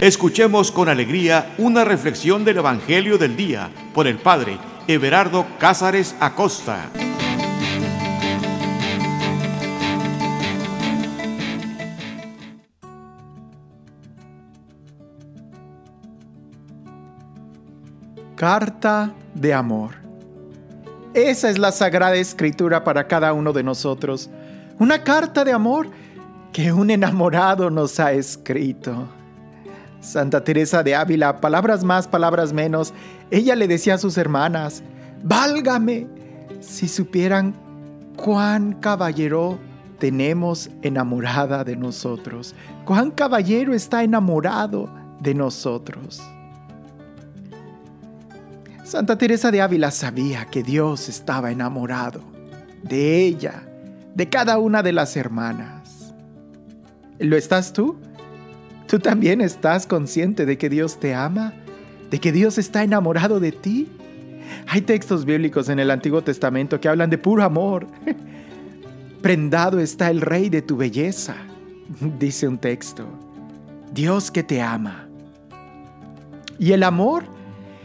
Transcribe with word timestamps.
Escuchemos 0.00 0.70
con 0.70 0.88
alegría 0.88 1.56
una 1.58 1.84
reflexión 1.84 2.44
del 2.44 2.58
Evangelio 2.58 3.18
del 3.18 3.36
Día 3.36 3.68
por 3.92 4.06
el 4.06 4.16
Padre 4.18 4.56
Everardo 4.86 5.44
Cázares 5.58 6.14
Acosta. 6.20 6.88
Carta 18.36 19.12
de 19.34 19.52
amor. 19.52 19.96
Esa 21.12 21.50
es 21.50 21.58
la 21.58 21.72
sagrada 21.72 22.14
escritura 22.14 22.84
para 22.84 23.08
cada 23.08 23.32
uno 23.32 23.52
de 23.52 23.64
nosotros. 23.64 24.30
Una 24.78 25.02
carta 25.02 25.44
de 25.44 25.50
amor 25.50 25.90
que 26.52 26.72
un 26.72 26.88
enamorado 26.88 27.68
nos 27.68 27.98
ha 27.98 28.12
escrito. 28.12 29.17
Santa 30.00 30.44
Teresa 30.44 30.82
de 30.82 30.94
Ávila, 30.94 31.40
palabras 31.40 31.82
más, 31.84 32.06
palabras 32.06 32.52
menos, 32.52 32.94
ella 33.30 33.56
le 33.56 33.66
decía 33.66 33.94
a 33.94 33.98
sus 33.98 34.16
hermanas, 34.16 34.82
válgame 35.22 36.06
si 36.60 36.88
supieran 36.88 37.54
cuán 38.16 38.74
caballero 38.74 39.58
tenemos 39.98 40.70
enamorada 40.82 41.64
de 41.64 41.76
nosotros, 41.76 42.54
cuán 42.84 43.10
caballero 43.10 43.74
está 43.74 44.02
enamorado 44.02 44.88
de 45.20 45.34
nosotros. 45.34 46.20
Santa 48.84 49.18
Teresa 49.18 49.50
de 49.50 49.60
Ávila 49.60 49.90
sabía 49.90 50.46
que 50.46 50.62
Dios 50.62 51.08
estaba 51.08 51.50
enamorado 51.50 52.22
de 52.82 53.22
ella, 53.26 53.62
de 54.14 54.28
cada 54.28 54.58
una 54.58 54.82
de 54.82 54.92
las 54.92 55.16
hermanas. 55.16 56.14
¿Lo 57.18 57.36
estás 57.36 57.72
tú? 57.72 57.98
¿Tú 58.88 58.98
también 58.98 59.42
estás 59.42 59.86
consciente 59.86 60.46
de 60.46 60.56
que 60.56 60.70
Dios 60.70 60.98
te 60.98 61.14
ama? 61.14 61.52
¿De 62.10 62.18
que 62.18 62.32
Dios 62.32 62.56
está 62.56 62.82
enamorado 62.82 63.38
de 63.38 63.52
ti? 63.52 63.86
Hay 64.66 64.80
textos 64.80 65.26
bíblicos 65.26 65.68
en 65.68 65.78
el 65.78 65.90
Antiguo 65.90 66.22
Testamento 66.22 66.80
que 66.80 66.88
hablan 66.88 67.10
de 67.10 67.18
puro 67.18 67.44
amor. 67.44 67.86
Prendado 69.22 69.78
está 69.78 70.10
el 70.10 70.22
rey 70.22 70.48
de 70.48 70.62
tu 70.62 70.78
belleza, 70.78 71.36
dice 72.18 72.48
un 72.48 72.56
texto. 72.56 73.04
Dios 73.92 74.30
que 74.30 74.42
te 74.42 74.62
ama. 74.62 75.06
Y 76.58 76.72
el 76.72 76.82
amor, 76.82 77.24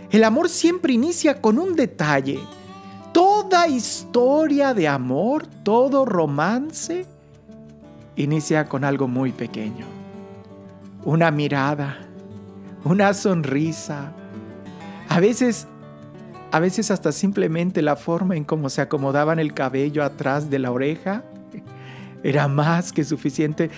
el 0.10 0.23
amor 0.23 0.48
siempre 0.48 0.94
inicia 0.94 1.42
con 1.42 1.60
un 1.60 1.76
detalle. 1.76 2.40
Toda 3.12 3.67
historia 3.67 4.73
de 4.73 4.88
amor, 4.88 5.48
todo 5.64 6.06
romance, 6.06 7.06
inicia 8.16 8.70
con 8.70 8.86
algo 8.86 9.10
muy 9.10 9.34
pequeño 9.34 10.03
una 11.06 11.32
mirada, 11.32 11.98
una 12.84 13.14
sonrisa. 13.14 14.14
A 15.10 15.20
veces, 15.20 15.68
a 16.52 16.60
veces 16.60 16.92
hasta 16.92 17.12
simplemente 17.12 17.82
la 17.82 17.95
forma 17.95 18.36
en 18.36 18.44
cómo 18.44 18.70
se 18.70 18.82
acomodaban 18.82 19.40
el 19.40 19.54
cabello 19.54 20.04
atrás 20.04 20.50
de 20.50 20.60
la 20.60 20.72
oreja 20.72 21.23
era 22.23 22.48
más 22.48 22.94
que 22.94 23.04
suficiente 23.04 23.70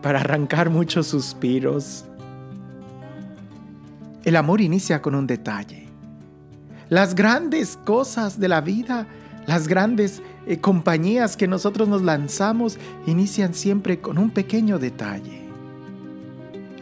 para 0.00 0.20
arrancar 0.20 0.70
muchos 0.70 1.06
suspiros. 1.08 2.04
El 4.24 4.36
amor 4.36 4.60
inicia 4.60 5.02
con 5.02 5.14
un 5.14 5.26
detalle. 5.26 5.88
Las 6.88 7.14
grandes 7.14 7.76
cosas 7.84 8.38
de 8.38 8.48
la 8.48 8.60
vida, 8.60 9.06
las 9.46 9.66
grandes 9.66 10.22
eh, 10.46 10.58
compañías 10.58 11.36
que 11.36 11.48
nosotros 11.48 11.88
nos 11.88 12.02
lanzamos, 12.02 12.78
inician 13.06 13.54
siempre 13.54 14.00
con 14.00 14.18
un 14.18 14.30
pequeño 14.30 14.78
detalle. 14.78 15.41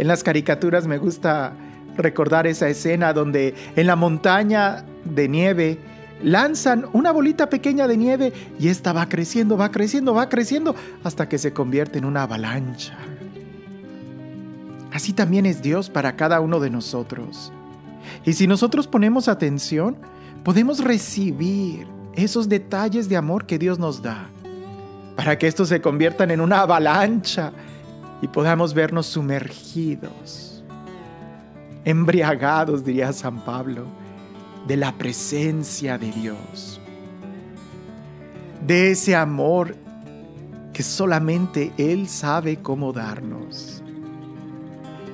En 0.01 0.09
las 0.09 0.25
caricaturas 0.25 0.87
me 0.87 0.97
gusta 0.97 1.53
recordar 1.95 2.47
esa 2.47 2.71
escena 2.71 3.13
donde 3.13 3.55
en 3.77 3.87
la 3.87 3.97
montaña 3.97 4.87
de 5.05 5.29
nieve 5.29 5.79
lanzan 6.23 6.87
una 6.95 7.13
bolita 7.13 7.51
pequeña 7.51 7.87
de 7.87 7.99
nieve 7.99 8.33
y 8.59 8.69
esta 8.69 8.95
va 8.95 9.11
creciendo, 9.11 9.59
va 9.59 9.71
creciendo, 9.71 10.15
va 10.15 10.31
creciendo 10.31 10.75
hasta 11.05 11.29
que 11.29 11.37
se 11.37 11.53
convierte 11.53 11.99
en 11.99 12.07
una 12.07 12.23
avalancha. 12.23 12.97
Así 14.91 15.13
también 15.13 15.45
es 15.45 15.61
Dios 15.61 15.91
para 15.91 16.17
cada 16.17 16.41
uno 16.41 16.61
de 16.61 16.71
nosotros. 16.71 17.53
Y 18.25 18.33
si 18.33 18.47
nosotros 18.47 18.87
ponemos 18.87 19.29
atención, 19.29 19.99
podemos 20.45 20.83
recibir 20.83 21.87
esos 22.15 22.49
detalles 22.49 23.11
de 23.11 23.19
amor 23.19 23.45
que 23.45 23.59
Dios 23.59 23.79
nos 23.79 24.01
da, 24.01 24.31
para 25.15 25.37
que 25.37 25.47
estos 25.47 25.69
se 25.69 25.83
conviertan 25.83 26.31
en 26.31 26.41
una 26.41 26.63
avalancha 26.63 27.53
y 28.23 28.29
podamos 28.29 28.75
vernos 28.75 29.07
sumergidos, 29.07 30.63
embriagados, 31.85 32.85
diría 32.85 33.13
San 33.13 33.45
Pablo, 33.45 33.87
de 34.67 34.77
la 34.77 34.93
presencia 34.93 35.97
de 35.97 36.13
Dios, 36.13 36.81
de 38.67 38.91
ese 38.91 39.17
amor 39.17 39.77
que 40.73 40.83
solamente 40.83 41.73
Él 41.79 42.09
sabe 42.09 42.57
cómo 42.59 42.93
darnos. 42.93 43.83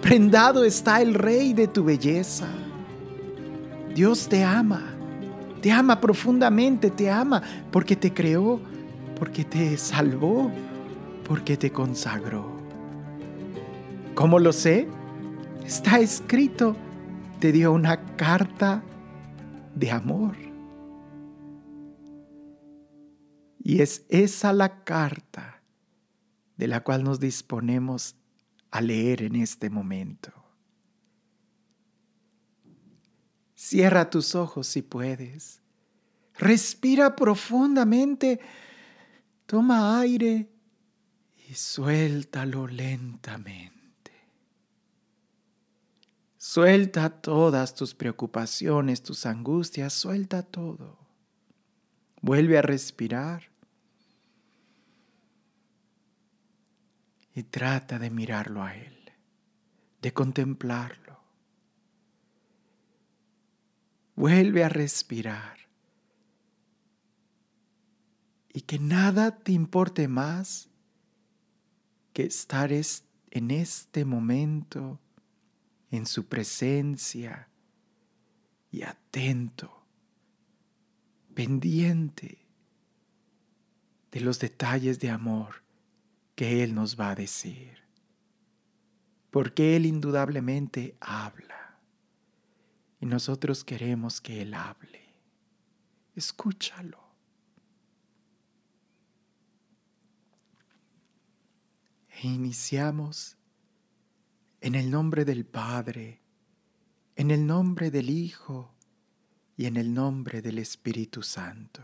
Prendado 0.02 0.64
está 0.64 1.00
el 1.00 1.14
Rey 1.14 1.52
de 1.52 1.66
tu 1.66 1.84
belleza. 1.84 2.46
Dios 3.94 4.28
te 4.28 4.44
ama, 4.44 4.82
te 5.60 5.72
ama 5.72 6.00
profundamente, 6.00 6.90
te 6.90 7.10
ama 7.10 7.42
porque 7.70 7.96
te 7.96 8.12
creó, 8.12 8.60
porque 9.18 9.44
te 9.44 9.76
salvó, 9.78 10.50
porque 11.26 11.56
te 11.56 11.72
consagró. 11.72 12.55
¿Cómo 14.16 14.38
lo 14.38 14.54
sé? 14.54 14.88
Está 15.62 16.00
escrito, 16.00 16.74
te 17.38 17.52
dio 17.52 17.70
una 17.70 18.16
carta 18.16 18.82
de 19.74 19.90
amor. 19.90 20.34
Y 23.62 23.82
es 23.82 24.06
esa 24.08 24.54
la 24.54 24.84
carta 24.84 25.62
de 26.56 26.66
la 26.66 26.82
cual 26.82 27.04
nos 27.04 27.20
disponemos 27.20 28.16
a 28.70 28.80
leer 28.80 29.20
en 29.20 29.36
este 29.36 29.68
momento. 29.68 30.32
Cierra 33.54 34.08
tus 34.08 34.34
ojos 34.34 34.66
si 34.66 34.80
puedes. 34.80 35.60
Respira 36.38 37.14
profundamente. 37.14 38.40
Toma 39.44 40.00
aire 40.00 40.48
y 41.50 41.52
suéltalo 41.52 42.66
lentamente. 42.66 43.75
Suelta 46.48 47.10
todas 47.10 47.74
tus 47.74 47.92
preocupaciones, 47.92 49.02
tus 49.02 49.26
angustias, 49.26 49.92
suelta 49.92 50.44
todo. 50.44 50.96
Vuelve 52.22 52.56
a 52.56 52.62
respirar. 52.62 53.50
Y 57.34 57.42
trata 57.42 57.98
de 57.98 58.10
mirarlo 58.10 58.62
a 58.62 58.76
Él, 58.76 59.10
de 60.00 60.12
contemplarlo. 60.12 61.18
Vuelve 64.14 64.62
a 64.62 64.68
respirar. 64.68 65.58
Y 68.52 68.60
que 68.60 68.78
nada 68.78 69.36
te 69.40 69.50
importe 69.50 70.06
más 70.06 70.70
que 72.12 72.22
estar 72.22 72.70
en 72.72 73.50
este 73.50 74.04
momento 74.04 75.00
en 75.96 76.06
su 76.06 76.26
presencia 76.26 77.48
y 78.70 78.82
atento, 78.82 79.84
pendiente 81.34 82.38
de 84.10 84.20
los 84.20 84.38
detalles 84.38 84.98
de 85.00 85.10
amor 85.10 85.62
que 86.34 86.62
Él 86.62 86.74
nos 86.74 86.98
va 86.98 87.10
a 87.10 87.14
decir. 87.14 87.78
Porque 89.30 89.76
Él 89.76 89.86
indudablemente 89.86 90.96
habla 91.00 91.78
y 93.00 93.06
nosotros 93.06 93.64
queremos 93.64 94.20
que 94.20 94.42
Él 94.42 94.54
hable. 94.54 95.04
Escúchalo. 96.14 97.04
E 102.08 102.26
iniciamos 102.28 103.35
en 104.66 104.74
el 104.74 104.90
nombre 104.90 105.24
del 105.24 105.44
Padre, 105.44 106.20
en 107.14 107.30
el 107.30 107.46
nombre 107.46 107.88
del 107.92 108.10
Hijo 108.10 108.74
y 109.56 109.66
en 109.66 109.76
el 109.76 109.94
nombre 109.94 110.42
del 110.42 110.58
Espíritu 110.58 111.22
Santo. 111.22 111.82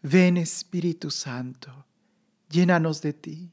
Ven 0.00 0.38
Espíritu 0.38 1.10
Santo, 1.10 1.84
llénanos 2.48 3.02
de 3.02 3.12
ti. 3.12 3.50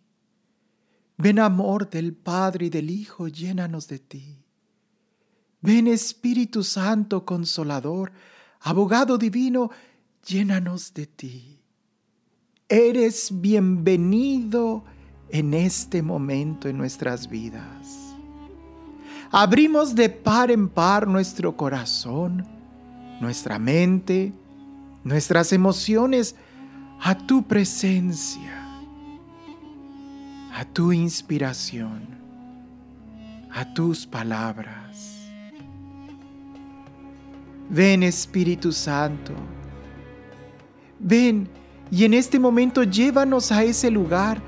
Ven 1.18 1.40
amor 1.40 1.90
del 1.90 2.14
Padre 2.14 2.68
y 2.68 2.70
del 2.70 2.90
Hijo, 2.90 3.28
llénanos 3.28 3.90
de 3.90 4.00
ti. 4.00 4.38
Ven 5.60 5.88
Espíritu 5.88 6.64
Santo 6.64 7.26
Consolador, 7.26 8.14
abogado 8.62 9.18
divino, 9.18 9.70
llénanos 10.26 10.94
de 10.94 11.08
ti. 11.08 11.60
Eres 12.70 13.42
bienvenido 13.42 14.86
en 15.30 15.54
este 15.54 16.02
momento 16.02 16.68
en 16.68 16.78
nuestras 16.78 17.28
vidas. 17.30 18.16
Abrimos 19.32 19.96
de 19.96 20.10
par 20.10 20.52
en 20.52 20.70
par 20.70 21.08
nuestro 21.08 21.56
corazón, 21.58 22.46
nuestra 23.20 23.60
mente, 23.60 24.32
nuestras 25.04 25.52
emociones 25.52 26.36
a 27.02 27.16
tu 27.16 27.44
presencia, 27.44 28.66
a 30.54 30.64
tu 30.66 30.92
inspiración, 30.92 32.02
a 33.52 33.74
tus 33.74 34.06
palabras. 34.06 35.28
Ven 37.70 38.04
Espíritu 38.04 38.72
Santo, 38.72 39.34
ven 41.00 41.50
y 41.92 42.06
en 42.06 42.14
este 42.14 42.40
momento 42.40 42.84
llévanos 42.84 43.52
a 43.52 43.64
ese 43.64 43.90
lugar 43.92 44.42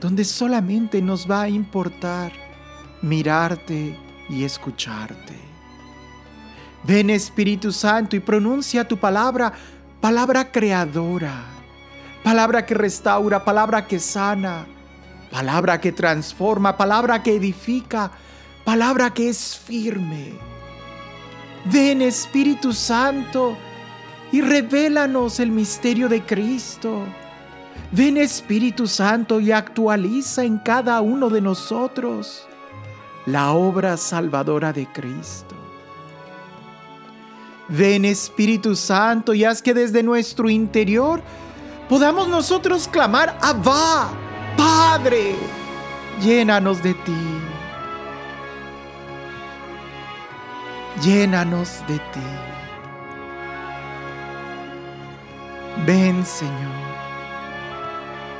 donde 0.00 0.24
solamente 0.24 1.00
nos 1.00 1.30
va 1.30 1.42
a 1.42 1.48
importar 1.48 2.32
mirarte 3.02 3.98
y 4.28 4.44
escucharte. 4.44 5.34
Ven 6.84 7.10
Espíritu 7.10 7.72
Santo 7.72 8.16
y 8.16 8.20
pronuncia 8.20 8.86
tu 8.86 8.96
palabra, 8.96 9.52
palabra 10.00 10.52
creadora, 10.52 11.44
palabra 12.22 12.64
que 12.64 12.74
restaura, 12.74 13.44
palabra 13.44 13.86
que 13.86 13.98
sana, 13.98 14.66
palabra 15.30 15.80
que 15.80 15.92
transforma, 15.92 16.76
palabra 16.76 17.22
que 17.22 17.34
edifica, 17.34 18.12
palabra 18.64 19.10
que 19.12 19.28
es 19.28 19.58
firme. 19.58 20.32
Ven 21.64 22.02
Espíritu 22.02 22.72
Santo 22.72 23.56
y 24.30 24.40
revélanos 24.40 25.40
el 25.40 25.50
misterio 25.50 26.08
de 26.08 26.22
Cristo. 26.22 27.02
Ven 27.92 28.16
Espíritu 28.16 28.86
Santo 28.86 29.40
y 29.40 29.52
actualiza 29.52 30.44
en 30.44 30.58
cada 30.58 31.00
uno 31.00 31.30
de 31.30 31.40
nosotros 31.40 32.46
la 33.26 33.52
obra 33.52 33.96
salvadora 33.96 34.72
de 34.72 34.86
Cristo. 34.86 35.54
Ven 37.68 38.04
Espíritu 38.04 38.76
Santo 38.76 39.34
y 39.34 39.44
haz 39.44 39.62
que 39.62 39.74
desde 39.74 40.02
nuestro 40.02 40.48
interior 40.48 41.20
podamos 41.88 42.28
nosotros 42.28 42.88
clamar, 42.88 43.38
Abba, 43.40 44.10
Padre, 44.56 45.34
llénanos 46.22 46.82
de 46.82 46.94
ti. 46.94 47.12
Llénanos 51.02 51.82
de 51.86 51.98
ti. 51.98 52.20
Ven 55.84 56.24
Señor. 56.24 56.75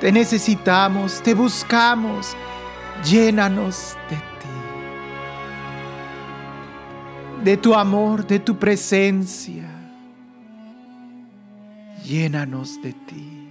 Te 0.01 0.13
necesitamos, 0.13 1.23
te 1.23 1.35
buscamos. 1.35 2.37
Llénanos 3.05 3.97
de 4.11 4.17
ti. 4.17 4.23
De 7.45 7.57
tu 7.57 7.75
amor, 7.75 8.27
de 8.27 8.39
tu 8.39 8.59
presencia. 8.59 9.71
Llénanos 12.05 12.81
de 12.83 12.93
ti. 12.93 13.51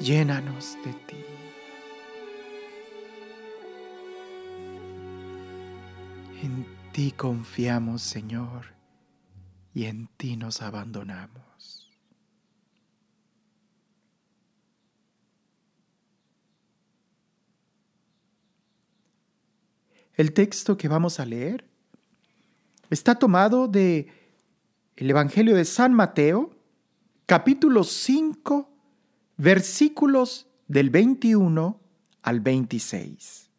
Llénanos 0.00 0.76
de 0.84 0.92
ti. 0.92 1.16
En 6.42 6.66
ti 6.92 7.12
confiamos, 7.12 8.02
Señor, 8.02 8.74
y 9.72 9.84
en 9.84 10.08
ti 10.16 10.36
nos 10.36 10.60
abandonamos. 10.60 11.51
El 20.22 20.34
texto 20.34 20.76
que 20.76 20.86
vamos 20.86 21.18
a 21.18 21.26
leer 21.26 21.68
está 22.90 23.16
tomado 23.16 23.66
de 23.66 24.06
el 24.94 25.10
Evangelio 25.10 25.56
de 25.56 25.64
San 25.64 25.92
Mateo, 25.94 26.54
capítulo 27.26 27.82
5, 27.82 28.70
versículos 29.36 30.46
del 30.68 30.90
21 30.90 31.80
al 32.22 32.38
26. 32.38 33.50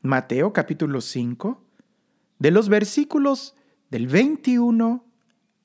Mateo 0.00 0.54
capítulo 0.54 1.02
5, 1.02 1.62
de 2.38 2.50
los 2.50 2.70
versículos 2.70 3.54
del 3.90 4.06
21 4.06 5.04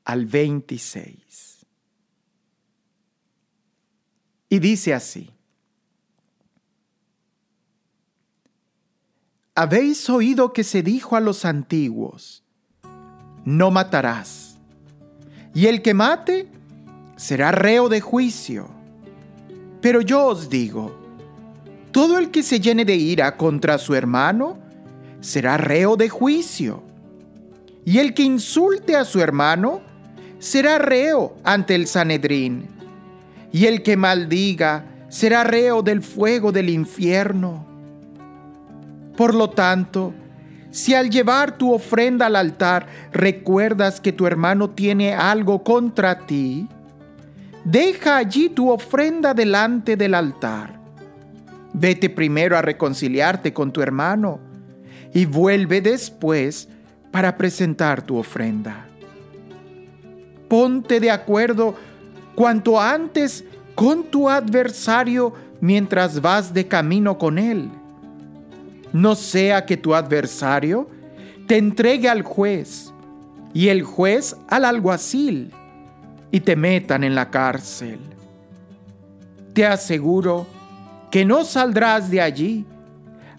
al 0.04 0.26
26. 0.26 1.66
Y 4.50 4.60
dice 4.60 4.94
así, 4.94 5.32
Habéis 9.62 10.10
oído 10.10 10.54
que 10.54 10.64
se 10.64 10.82
dijo 10.84 11.18
a 11.18 11.20
los 11.20 11.44
antiguos, 11.44 12.46
no 13.44 13.72
matarás, 13.72 14.58
y 15.54 15.66
el 15.66 15.82
que 15.82 15.94
mate 15.94 16.48
será 17.18 17.52
reo 17.52 17.90
de 17.90 18.00
juicio. 18.00 18.70
Pero 19.82 20.00
yo 20.00 20.28
os 20.28 20.50
digo, 20.50 20.98
todo 21.92 22.20
el 22.20 22.32
que 22.32 22.42
se 22.42 22.62
llene 22.62 22.86
de 22.86 22.96
ira 22.96 23.36
contra 23.36 23.78
su 23.80 23.96
hermano 23.96 24.58
será 25.20 25.58
reo 25.58 25.98
de 25.98 26.08
juicio. 26.08 26.82
Y 27.84 27.98
el 27.98 28.14
que 28.14 28.24
insulte 28.24 28.96
a 28.96 29.04
su 29.04 29.20
hermano 29.20 29.82
será 30.40 30.78
reo 30.78 31.36
ante 31.44 31.76
el 31.76 31.86
Sanedrín. 31.88 32.66
Y 33.52 33.66
el 33.66 33.84
que 33.84 33.98
maldiga 33.98 34.86
será 35.10 35.44
reo 35.44 35.82
del 35.82 36.02
fuego 36.02 36.54
del 36.54 36.70
infierno. 36.70 37.69
Por 39.20 39.36
lo 39.36 39.50
tanto, 39.50 40.14
si 40.72 40.94
al 40.94 41.10
llevar 41.10 41.58
tu 41.58 41.74
ofrenda 41.74 42.28
al 42.28 42.38
altar 42.38 42.88
recuerdas 43.12 44.00
que 44.00 44.14
tu 44.14 44.26
hermano 44.26 44.70
tiene 44.70 45.14
algo 45.14 45.62
contra 45.62 46.26
ti, 46.26 46.70
deja 47.66 48.16
allí 48.16 48.48
tu 48.48 48.70
ofrenda 48.70 49.34
delante 49.34 49.98
del 49.98 50.16
altar 50.16 50.80
Vete 51.74 52.10
primero 52.10 52.58
a 52.58 52.62
reconciliarte 52.62 53.52
con 53.52 53.74
tu 53.74 53.82
hermano 53.82 54.40
y 55.14 55.26
vuelve 55.26 55.82
después 55.82 56.70
para 57.12 57.36
presentar 57.36 58.02
tu 58.02 58.16
ofrenda. 58.16 58.88
Ponte 60.48 61.02
de 61.02 61.12
acuerdo 61.12 61.76
cuanto 62.36 62.80
antes 62.80 63.44
con 63.76 64.06
tu 64.06 64.30
adversario 64.30 65.34
mientras 65.60 66.22
vas 66.22 66.54
de 66.54 66.70
camino 66.70 67.18
con 67.18 67.38
él. 67.38 67.70
No 68.94 69.16
sea 69.16 69.66
que 69.66 69.78
tu 69.78 69.94
adversario 69.94 70.90
te 71.48 71.58
entregue 71.58 72.10
al 72.10 72.22
juez 72.22 72.94
y 73.54 73.70
el 73.70 73.84
juez 73.84 74.36
al 74.48 74.66
alguacil 74.66 75.52
y 76.32 76.40
te 76.42 76.56
metan 76.56 77.04
en 77.04 77.16
la 77.16 77.30
cárcel. 77.30 78.00
Te 79.54 79.66
aseguro 79.66 80.46
que 81.12 81.26
no 81.26 81.44
saldrás 81.44 82.10
de 82.10 82.22
allí 82.22 82.66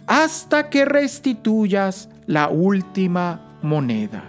hasta 0.07 0.69
que 0.71 0.85
restituyas 0.85 2.09
la 2.27 2.49
última 2.49 3.59
moneda. 3.63 4.25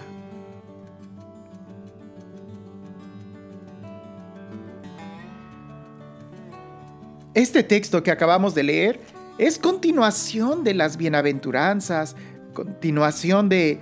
Este 7.34 7.64
texto 7.64 8.04
que 8.04 8.12
acabamos 8.12 8.54
de 8.54 8.64
leer 8.64 9.00
es 9.38 9.58
continuación 9.58 10.64
de 10.64 10.74
las 10.74 10.98
bienaventuranzas, 10.98 12.16
continuación 12.54 13.50
de, 13.50 13.80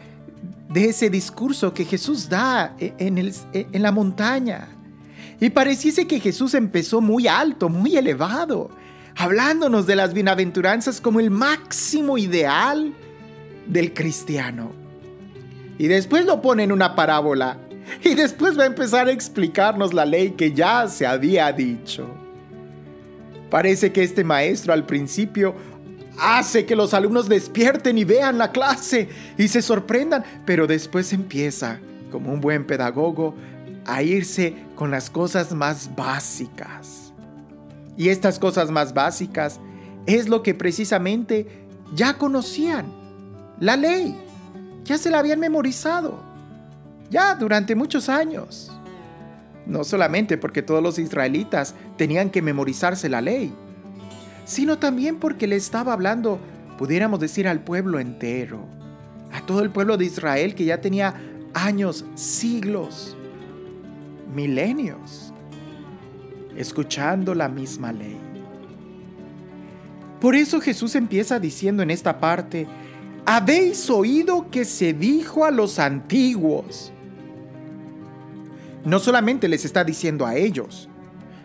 ese 0.74 1.10
discurso 1.10 1.74
que 1.74 1.86
Jesús 1.86 2.30
da 2.30 2.76
en, 2.80 3.18
en 3.18 3.82
la 3.82 3.92
montaña. 3.92 4.70
Y 5.40 5.50
pareciese 5.50 6.08
que 6.08 6.20
Jesús 6.20 6.54
empezó 6.54 7.02
muy 7.02 7.28
alto, 7.28 7.70
muy 7.70 7.96
elevado, 7.98 8.70
hablándonos 9.16 9.88
de 9.88 9.96
las 9.96 10.14
bienaventuranzas 10.14 11.02
como 11.02 11.20
el 11.20 11.32
máximo 11.32 12.18
ideal 12.18 12.94
del 13.68 13.94
cristiano. 13.94 14.72
Y 15.78 15.88
después 15.88 16.26
lo 16.26 16.42
pone 16.42 16.64
en 16.64 16.72
una 16.72 16.96
parábola. 16.96 17.58
Y 18.04 18.14
después 18.14 18.58
va 18.58 18.64
a 18.64 18.68
empezar 18.68 19.08
a 19.08 19.12
explicarnos 19.12 19.94
la 19.94 20.06
ley 20.06 20.32
que 20.32 20.54
ya 20.54 20.88
se 20.88 21.08
había 21.08 21.52
dicho. 21.52 22.08
Parece 23.50 23.92
que 23.92 24.04
este 24.04 24.24
maestro 24.24 24.74
al 24.74 24.86
principio 24.86 25.56
hace 26.20 26.66
que 26.66 26.76
los 26.76 26.94
alumnos 26.94 27.30
despierten 27.30 27.98
y 27.98 28.04
vean 28.04 28.38
la 28.38 28.52
clase 28.52 29.10
y 29.38 29.48
se 29.48 29.62
sorprendan, 29.62 30.24
pero 30.46 30.68
después 30.68 31.14
empieza, 31.14 31.80
como 32.12 32.32
un 32.32 32.42
buen 32.42 32.66
pedagogo, 32.68 33.36
a 33.86 34.04
irse 34.04 34.56
con 34.76 34.92
las 34.92 35.10
cosas 35.10 35.54
más 35.54 35.96
básicas 35.96 37.10
y 38.00 38.08
estas 38.08 38.40
cosas 38.40 38.72
más 38.72 38.94
básicas 38.94 39.60
es 40.06 40.30
lo 40.30 40.42
que 40.42 40.56
precisamente 40.56 41.68
ya 41.94 42.18
conocían. 42.18 42.86
La 43.60 43.76
ley. 43.76 44.18
Ya 44.86 44.98
se 44.98 45.10
la 45.10 45.20
habían 45.20 45.42
memorizado. 45.42 46.24
Ya 47.10 47.36
durante 47.36 47.76
muchos 47.76 48.08
años. 48.08 48.72
No 49.70 49.84
solamente 49.84 50.38
porque 50.38 50.64
todos 50.64 50.84
los 50.84 51.00
israelitas 51.00 51.76
tenían 51.96 52.32
que 52.32 52.42
memorizarse 52.42 53.08
la 53.08 53.22
ley, 53.22 53.54
sino 54.46 54.80
también 54.80 55.18
porque 55.18 55.48
le 55.48 55.56
estaba 55.56 55.94
hablando, 55.94 56.40
pudiéramos 56.78 57.20
decir, 57.20 57.48
al 57.48 57.62
pueblo 57.62 58.00
entero, 58.00 58.66
a 59.32 59.46
todo 59.46 59.62
el 59.62 59.70
pueblo 59.70 59.96
de 59.96 60.06
Israel 60.06 60.56
que 60.56 60.66
ya 60.66 60.82
tenía 60.82 61.14
años, 61.54 62.04
siglos, 62.16 63.16
milenios, 64.34 65.32
escuchando 66.58 67.36
la 67.36 67.48
misma 67.48 67.94
ley. 67.94 68.18
Por 70.20 70.36
eso 70.36 70.60
Jesús 70.60 70.96
empieza 70.96 71.40
diciendo 71.40 71.84
en 71.84 71.92
esta 71.92 72.20
parte, 72.20 72.68
habéis 73.26 73.88
oído 73.90 74.50
que 74.50 74.66
se 74.66 74.94
dijo 74.94 75.46
a 75.46 75.52
los 75.52 75.78
antiguos. 75.78 76.92
No 78.86 79.00
solamente 79.00 79.48
les 79.48 79.66
está 79.66 79.84
diciendo 79.84 80.26
a 80.26 80.36
ellos, 80.36 80.90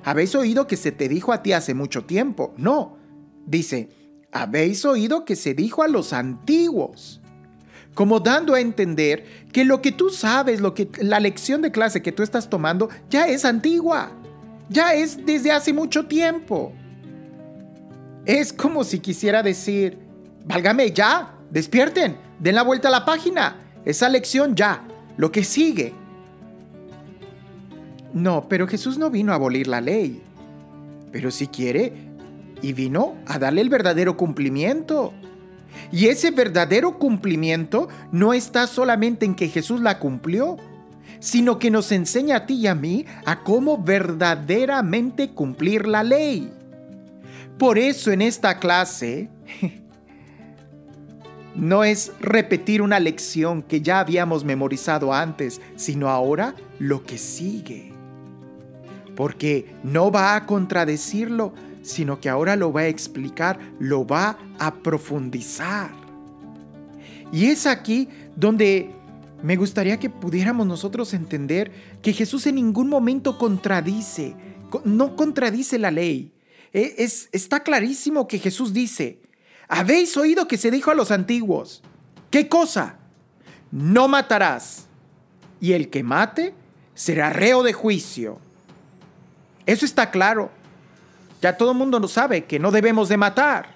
habéis 0.04 0.34
oído 0.34 0.66
que 0.66 0.76
se 0.76 0.92
te 0.92 1.08
dijo 1.08 1.32
a 1.32 1.42
ti 1.42 1.52
hace 1.52 1.74
mucho 1.74 2.04
tiempo, 2.04 2.54
no, 2.56 2.96
dice, 3.46 3.88
habéis 4.32 4.84
oído 4.84 5.24
que 5.24 5.36
se 5.36 5.54
dijo 5.54 5.82
a 5.82 5.88
los 5.88 6.12
antiguos 6.12 7.20
como 7.94 8.20
dando 8.20 8.54
a 8.54 8.60
entender 8.60 9.24
que 9.52 9.64
lo 9.64 9.80
que 9.80 9.92
tú 9.92 10.10
sabes, 10.10 10.60
lo 10.60 10.74
que 10.74 10.90
la 11.00 11.20
lección 11.20 11.62
de 11.62 11.70
clase 11.70 12.02
que 12.02 12.12
tú 12.12 12.22
estás 12.22 12.50
tomando 12.50 12.88
ya 13.08 13.28
es 13.28 13.44
antigua, 13.44 14.10
ya 14.68 14.94
es 14.94 15.24
desde 15.24 15.52
hace 15.52 15.72
mucho 15.72 16.06
tiempo. 16.06 16.72
Es 18.26 18.52
como 18.52 18.84
si 18.84 18.98
quisiera 18.98 19.42
decir, 19.42 19.98
válgame 20.44 20.90
ya, 20.90 21.38
despierten, 21.50 22.16
den 22.40 22.54
la 22.54 22.62
vuelta 22.62 22.88
a 22.88 22.90
la 22.90 23.04
página, 23.04 23.60
esa 23.84 24.08
lección 24.08 24.56
ya, 24.56 24.86
lo 25.16 25.30
que 25.30 25.44
sigue. 25.44 25.94
No, 28.14 28.48
pero 28.48 28.66
Jesús 28.68 28.96
no 28.96 29.10
vino 29.10 29.32
a 29.32 29.34
abolir 29.34 29.66
la 29.66 29.80
ley, 29.80 30.22
pero 31.10 31.30
si 31.30 31.48
quiere, 31.48 31.92
y 32.62 32.72
vino 32.72 33.16
a 33.26 33.38
darle 33.38 33.60
el 33.60 33.68
verdadero 33.68 34.16
cumplimiento. 34.16 35.12
Y 35.92 36.06
ese 36.06 36.30
verdadero 36.30 36.98
cumplimiento 36.98 37.88
no 38.12 38.32
está 38.32 38.66
solamente 38.66 39.26
en 39.26 39.34
que 39.34 39.48
Jesús 39.48 39.80
la 39.80 39.98
cumplió, 39.98 40.56
sino 41.18 41.58
que 41.58 41.70
nos 41.70 41.90
enseña 41.90 42.36
a 42.36 42.46
ti 42.46 42.54
y 42.54 42.66
a 42.68 42.74
mí 42.74 43.04
a 43.26 43.42
cómo 43.42 43.78
verdaderamente 43.78 45.30
cumplir 45.30 45.86
la 45.86 46.04
ley. 46.04 46.52
Por 47.58 47.78
eso 47.78 48.12
en 48.12 48.22
esta 48.22 48.58
clase 48.58 49.28
no 51.54 51.84
es 51.84 52.12
repetir 52.20 52.82
una 52.82 53.00
lección 53.00 53.62
que 53.62 53.80
ya 53.80 54.00
habíamos 54.00 54.44
memorizado 54.44 55.12
antes, 55.12 55.60
sino 55.76 56.08
ahora 56.08 56.54
lo 56.78 57.04
que 57.04 57.18
sigue. 57.18 57.93
Porque 59.16 59.74
no 59.82 60.10
va 60.10 60.36
a 60.36 60.46
contradecirlo, 60.46 61.52
sino 61.82 62.20
que 62.20 62.28
ahora 62.28 62.56
lo 62.56 62.72
va 62.72 62.82
a 62.82 62.88
explicar, 62.88 63.58
lo 63.78 64.06
va 64.06 64.38
a 64.58 64.74
profundizar. 64.74 65.90
Y 67.32 67.46
es 67.46 67.66
aquí 67.66 68.08
donde 68.36 68.90
me 69.42 69.56
gustaría 69.56 69.98
que 69.98 70.08
pudiéramos 70.08 70.66
nosotros 70.66 71.12
entender 71.12 71.70
que 72.00 72.12
Jesús 72.12 72.46
en 72.46 72.54
ningún 72.54 72.88
momento 72.88 73.36
contradice, 73.36 74.34
no 74.84 75.16
contradice 75.16 75.78
la 75.78 75.90
ley. 75.90 76.32
E, 76.72 76.94
es, 76.98 77.28
está 77.32 77.62
clarísimo 77.62 78.26
que 78.26 78.38
Jesús 78.38 78.72
dice, 78.72 79.20
habéis 79.68 80.16
oído 80.16 80.48
que 80.48 80.56
se 80.56 80.70
dijo 80.70 80.90
a 80.90 80.94
los 80.94 81.10
antiguos, 81.10 81.82
¿qué 82.30 82.48
cosa? 82.48 82.98
No 83.70 84.08
matarás, 84.08 84.86
y 85.60 85.72
el 85.72 85.90
que 85.90 86.02
mate 86.02 86.54
será 86.94 87.30
reo 87.30 87.62
de 87.62 87.72
juicio. 87.72 88.38
Eso 89.66 89.84
está 89.84 90.10
claro. 90.10 90.50
Ya 91.40 91.56
todo 91.56 91.72
el 91.72 91.78
mundo 91.78 91.98
lo 91.98 92.08
sabe 92.08 92.44
que 92.44 92.58
no 92.58 92.70
debemos 92.70 93.08
de 93.08 93.16
matar. 93.16 93.74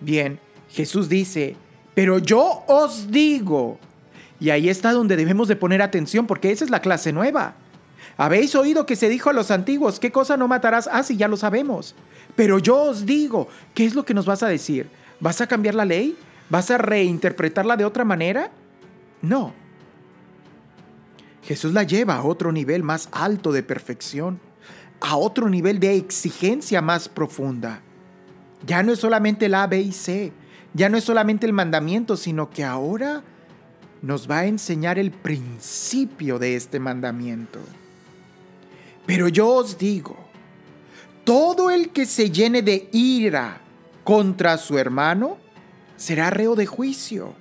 Bien, 0.00 0.38
Jesús 0.70 1.08
dice, 1.08 1.56
pero 1.94 2.18
yo 2.18 2.64
os 2.66 3.10
digo, 3.10 3.78
y 4.40 4.50
ahí 4.50 4.68
está 4.68 4.92
donde 4.92 5.16
debemos 5.16 5.48
de 5.48 5.56
poner 5.56 5.82
atención 5.82 6.26
porque 6.26 6.50
esa 6.50 6.64
es 6.64 6.70
la 6.70 6.80
clase 6.80 7.12
nueva. 7.12 7.54
Habéis 8.16 8.54
oído 8.54 8.86
que 8.86 8.96
se 8.96 9.08
dijo 9.08 9.30
a 9.30 9.32
los 9.32 9.50
antiguos, 9.50 9.98
¿qué 9.98 10.12
cosa 10.12 10.36
no 10.36 10.46
matarás? 10.46 10.88
Ah, 10.92 11.02
sí, 11.02 11.16
ya 11.16 11.28
lo 11.28 11.36
sabemos. 11.36 11.94
Pero 12.36 12.58
yo 12.58 12.80
os 12.82 13.06
digo, 13.06 13.48
¿qué 13.74 13.84
es 13.84 13.94
lo 13.94 14.04
que 14.04 14.14
nos 14.14 14.26
vas 14.26 14.42
a 14.42 14.48
decir? 14.48 14.88
¿Vas 15.20 15.40
a 15.40 15.46
cambiar 15.46 15.74
la 15.74 15.84
ley? 15.84 16.16
¿Vas 16.50 16.70
a 16.70 16.78
reinterpretarla 16.78 17.76
de 17.76 17.84
otra 17.84 18.04
manera? 18.04 18.50
No. 19.22 19.52
Jesús 21.44 21.72
la 21.72 21.82
lleva 21.82 22.16
a 22.16 22.24
otro 22.24 22.52
nivel 22.52 22.82
más 22.82 23.08
alto 23.12 23.52
de 23.52 23.62
perfección 23.62 24.40
a 25.04 25.16
otro 25.16 25.50
nivel 25.50 25.80
de 25.80 25.96
exigencia 25.96 26.80
más 26.80 27.10
profunda. 27.10 27.82
Ya 28.66 28.82
no 28.82 28.92
es 28.92 29.00
solamente 29.00 29.46
el 29.46 29.54
A, 29.54 29.66
B 29.66 29.80
y 29.80 29.92
C, 29.92 30.32
ya 30.72 30.88
no 30.88 30.96
es 30.96 31.04
solamente 31.04 31.44
el 31.44 31.52
mandamiento, 31.52 32.16
sino 32.16 32.48
que 32.48 32.64
ahora 32.64 33.22
nos 34.00 34.30
va 34.30 34.38
a 34.38 34.46
enseñar 34.46 34.98
el 34.98 35.10
principio 35.10 36.38
de 36.38 36.56
este 36.56 36.80
mandamiento. 36.80 37.58
Pero 39.04 39.28
yo 39.28 39.48
os 39.48 39.76
digo, 39.76 40.16
todo 41.24 41.70
el 41.70 41.90
que 41.90 42.06
se 42.06 42.30
llene 42.30 42.62
de 42.62 42.88
ira 42.92 43.60
contra 44.04 44.56
su 44.56 44.78
hermano 44.78 45.36
será 45.96 46.30
reo 46.30 46.54
de 46.54 46.64
juicio. 46.64 47.34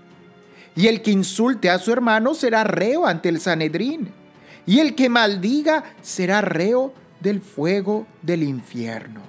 Y 0.76 0.88
el 0.88 1.02
que 1.02 1.12
insulte 1.12 1.70
a 1.70 1.80
su 1.80 1.92
hermano 1.92 2.34
será 2.34 2.64
reo 2.64 3.06
ante 3.06 3.30
el 3.30 3.40
Sanedrín. 3.40 4.12
Y 4.66 4.80
el 4.80 4.96
que 4.96 5.10
maldiga 5.10 5.84
será 6.02 6.42
reo 6.42 6.94
del 7.20 7.42
fuego 7.42 8.08
del 8.22 8.44
infierno. 8.44 9.22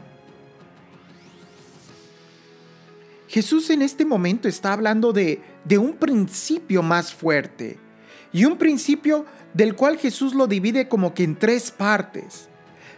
Jesús 3.29 3.69
en 3.71 3.83
este 3.83 4.05
momento 4.05 4.47
está 4.47 4.73
hablando 4.73 5.13
de, 5.13 5.43
de 5.65 5.77
un 5.77 5.95
principio 5.95 6.83
más 6.83 7.13
fuerte 7.13 7.79
y 8.33 8.45
un 8.45 8.57
principio 8.57 9.27
del 9.55 9.75
cual 9.75 9.99
Jesús 9.99 10.35
lo 10.35 10.47
divide 10.47 10.89
como 10.89 11.15
que 11.15 11.25
en 11.25 11.37
tres 11.37 11.71
partes. 11.71 12.49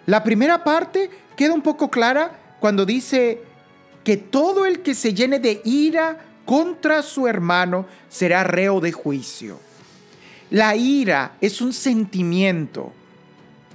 La 0.04 0.22
primera 0.22 0.62
parte 0.62 1.10
queda 1.36 1.54
un 1.54 1.62
poco 1.62 1.90
clara 1.90 2.56
cuando 2.60 2.84
dice 2.84 3.42
que 4.04 4.16
todo 4.16 4.66
el 4.66 4.80
que 4.80 4.94
se 4.94 5.14
llene 5.14 5.38
de 5.38 5.60
ira 5.64 6.20
contra 6.46 7.02
su 7.02 7.26
hermano 7.26 7.84
será 8.08 8.42
reo 8.42 8.80
de 8.80 8.92
juicio. 8.92 9.60
La 10.48 10.74
ira 10.76 11.32
es 11.42 11.60
un 11.60 11.74
sentimiento, 11.74 12.92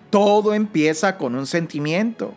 todo 0.09 0.55
empieza 0.55 1.17
con 1.17 1.35
un 1.35 1.45
sentimiento. 1.45 2.33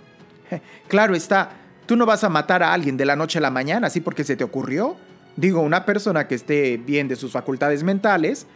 Claro 0.89 1.15
está, 1.15 1.51
tú 1.87 1.97
no 1.97 2.05
vas 2.05 2.23
a 2.23 2.29
matar 2.29 2.63
a 2.63 2.73
alguien 2.73 2.97
de 2.97 3.07
la 3.07 3.17
noche 3.17 3.39
a 3.39 3.43
la 3.43 3.51
mañana, 3.51 3.87
así 3.87 4.01
porque 4.01 4.25
se 4.25 4.37
te 4.37 4.45
ocurrió. 4.45 4.97
Digo, 5.37 5.61
una 5.61 5.85
persona 5.85 6.29
que 6.29 6.35
esté 6.35 6.77
bien 6.77 7.09
de 7.09 7.17
sus 7.17 7.33
facultades 7.33 7.83
mentales 7.83 8.47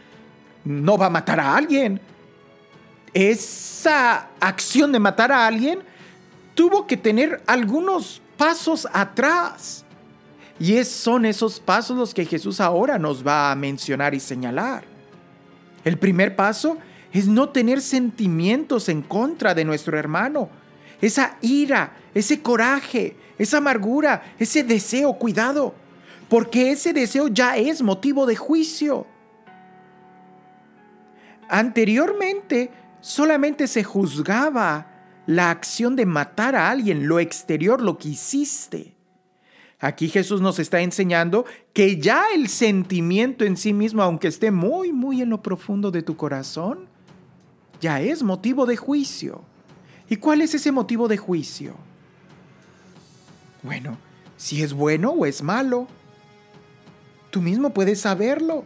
no 0.63 0.97
va 0.97 1.07
a 1.07 1.09
matar 1.09 1.39
a 1.39 1.55
alguien. 1.55 1.99
Esa 3.13 4.29
acción 4.39 4.91
de 4.91 4.99
matar 4.99 5.31
a 5.31 5.47
alguien 5.47 5.79
tuvo 6.53 6.85
que 6.87 6.95
tener 6.95 7.41
algunos 7.47 8.21
pasos 8.37 8.87
atrás. 8.93 9.85
Y 10.59 10.75
es, 10.75 10.89
son 10.89 11.25
esos 11.25 11.59
pasos 11.59 11.97
los 11.97 12.13
que 12.13 12.25
Jesús 12.25 12.59
ahora 12.59 12.99
nos 12.99 13.25
va 13.25 13.51
a 13.51 13.55
mencionar 13.55 14.13
y 14.13 14.19
señalar. 14.19 14.83
El 15.85 15.97
primer 15.97 16.35
paso 16.35 16.77
es 17.13 17.27
no 17.27 17.49
tener 17.49 17.81
sentimientos 17.81 18.89
en 18.89 19.01
contra 19.01 19.55
de 19.55 19.63
nuestro 19.63 19.97
hermano. 19.97 20.49
Esa 21.01 21.37
ira, 21.41 21.95
ese 22.13 22.41
coraje, 22.41 23.15
esa 23.37 23.57
amargura, 23.57 24.33
ese 24.37 24.63
deseo, 24.63 25.13
cuidado, 25.13 25.73
porque 26.27 26.71
ese 26.71 26.91
deseo 26.91 27.29
ya 27.29 27.55
es 27.55 27.81
motivo 27.81 28.25
de 28.25 28.35
juicio. 28.35 29.07
Anteriormente 31.47 32.69
solamente 32.99 33.67
se 33.67 33.83
juzgaba 33.83 34.87
la 35.25 35.51
acción 35.51 35.95
de 35.95 36.05
matar 36.05 36.55
a 36.55 36.69
alguien, 36.69 37.07
lo 37.07 37.19
exterior, 37.19 37.81
lo 37.81 37.97
que 37.97 38.09
hiciste. 38.09 38.98
Aquí 39.79 40.09
Jesús 40.09 40.41
nos 40.41 40.59
está 40.59 40.81
enseñando 40.81 41.45
que 41.71 41.97
ya 41.97 42.25
el 42.35 42.49
sentimiento 42.49 43.45
en 43.45 43.55
sí 43.55 43.73
mismo, 43.73 44.03
aunque 44.03 44.27
esté 44.27 44.51
muy, 44.51 44.91
muy 44.91 45.21
en 45.21 45.29
lo 45.29 45.41
profundo 45.41 45.89
de 45.89 46.01
tu 46.01 46.17
corazón, 46.17 46.79
ya 47.79 48.01
es 48.01 48.21
motivo 48.21 48.65
de 48.65 48.75
juicio. 48.75 49.41
¿Y 50.09 50.17
cuál 50.17 50.41
es 50.41 50.53
ese 50.53 50.71
motivo 50.71 51.07
de 51.07 51.17
juicio? 51.17 51.75
Bueno, 53.63 53.97
si 54.35 54.61
es 54.61 54.73
bueno 54.73 55.11
o 55.11 55.25
es 55.25 55.41
malo. 55.41 55.87
Tú 57.29 57.41
mismo 57.41 57.73
puedes 57.73 58.01
saberlo. 58.01 58.65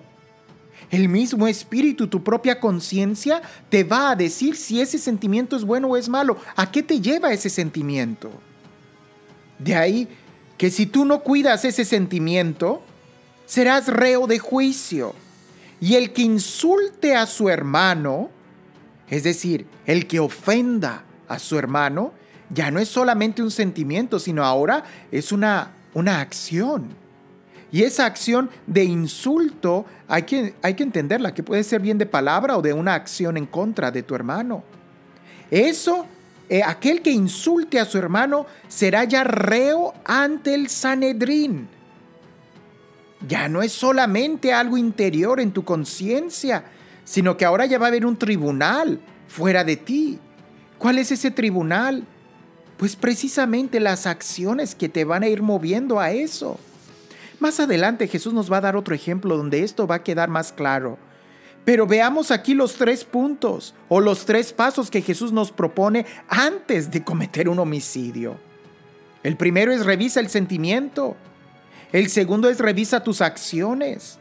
El 0.89 1.10
mismo 1.10 1.48
espíritu, 1.48 2.08
tu 2.08 2.24
propia 2.24 2.60
conciencia, 2.60 3.41
te 3.70 3.84
va 3.84 4.12
a 4.12 4.15
decir 4.15 4.55
si 4.55 4.82
ese 4.82 4.98
sentimiento 4.98 5.55
es 5.55 5.63
bueno 5.63 5.89
o 5.89 5.98
es 5.98 6.10
malo. 6.10 6.38
¿A 6.55 6.72
qué 6.72 6.82
te 6.82 7.00
lleva 7.00 7.34
ese 7.34 7.50
sentimiento? 7.50 8.32
De 9.60 9.75
ahí 9.75 10.08
que 10.57 10.72
si 10.72 10.86
tú 10.86 11.05
no 11.05 11.22
cuidas 11.22 11.65
ese 11.65 11.86
sentimiento, 11.86 12.81
serás 13.45 13.88
reo 13.88 14.27
de 14.27 14.39
juicio. 14.39 15.13
Y 15.81 15.95
el 15.95 16.13
que 16.13 16.22
insulte 16.22 17.15
a 17.15 17.25
su 17.25 17.50
hermano, 17.50 18.29
Es 19.10 19.24
decir, 19.24 19.67
el 19.86 20.07
que 20.07 20.19
ofenda 20.19 21.03
a 21.27 21.38
su 21.38 21.60
hermano 21.60 22.13
ya 22.50 22.72
no 22.72 22.79
es 22.79 22.88
solamente 22.88 23.43
un 23.43 23.51
sentimiento, 23.51 24.17
sino 24.17 24.43
ahora 24.43 24.83
es 25.12 25.31
una, 25.31 25.72
una 25.93 26.22
acción. 26.22 26.95
Y 27.72 27.83
esa 27.83 28.05
acción 28.05 28.50
de 28.67 28.83
insulto 28.83 29.86
hay 30.07 30.24
que, 30.24 30.53
hay 30.62 30.75
que 30.75 30.83
entenderla, 30.83 31.33
que 31.33 31.43
puede 31.43 31.63
ser 31.63 31.81
bien 31.81 31.98
de 31.98 32.05
palabra 32.05 32.57
o 32.57 32.62
de 32.62 32.72
una 32.72 32.93
acción 32.93 33.36
en 33.36 33.45
contra 33.45 33.91
de 33.91 34.03
tu 34.03 34.15
hermano. 34.15 34.63
Eso, 35.50 36.05
eh, 36.50 36.62
aquel 36.63 37.01
que 37.01 37.12
insulte 37.12 37.79
a 37.79 37.85
su 37.85 37.97
hermano 37.97 38.45
será 38.67 39.05
ya 39.05 39.23
reo 39.23 39.93
ante 40.05 40.53
el 40.53 40.69
Sanedrín. 40.69 41.67
Ya 43.27 43.47
no 43.47 43.62
es 43.62 43.71
solamente 43.71 44.53
algo 44.53 44.77
interior 44.77 45.39
en 45.39 45.51
tu 45.51 45.63
conciencia, 45.63 46.65
sino 47.05 47.38
que 47.38 47.45
ahora 47.45 47.65
ya 47.65 47.77
va 47.77 47.85
a 47.85 47.89
haber 47.89 48.05
un 48.05 48.17
tribunal 48.17 49.00
fuera 49.27 49.63
de 49.63 49.77
ti. 49.77 50.19
¿Cuál 50.77 51.00
es 51.00 51.12
ese 51.12 51.31
tribunal? 51.31 52.05
Pues 52.77 52.97
precisamente 52.97 53.79
las 53.79 54.05
acciones 54.05 54.75
que 54.75 54.89
te 54.89 55.05
van 55.05 55.23
a 55.23 55.29
ir 55.29 55.41
moviendo 55.41 56.01
a 56.01 56.12
eso. 56.12 56.59
Más 57.39 57.59
adelante 57.62 58.07
Jesús 58.07 58.33
nos 58.33 58.51
va 58.51 58.57
a 58.57 58.62
dar 58.62 58.75
otro 58.75 58.93
ejemplo 58.93 59.38
donde 59.38 59.63
esto 59.63 59.88
va 59.88 59.95
a 59.95 60.03
quedar 60.03 60.29
más 60.29 60.51
claro. 60.51 60.97
Pero 61.65 61.88
veamos 61.88 62.32
aquí 62.32 62.53
los 62.53 62.75
tres 62.75 63.05
puntos 63.05 63.74
o 63.88 64.01
los 64.01 64.25
tres 64.25 64.51
pasos 64.51 64.91
que 64.91 65.01
Jesús 65.01 65.32
nos 65.32 65.51
propone 65.51 66.05
antes 66.27 66.91
de 66.91 67.03
cometer 67.03 67.48
un 67.48 67.60
homicidio. 67.60 68.38
El 69.24 69.38
primero 69.38 69.72
es 69.72 69.86
revisa 69.86 70.20
el 70.20 70.29
sentimiento. 70.29 71.15
El 71.93 72.10
segundo 72.10 72.50
es 72.50 72.60
revisa 72.60 73.03
tus 73.03 73.22
acciones. 73.22 74.20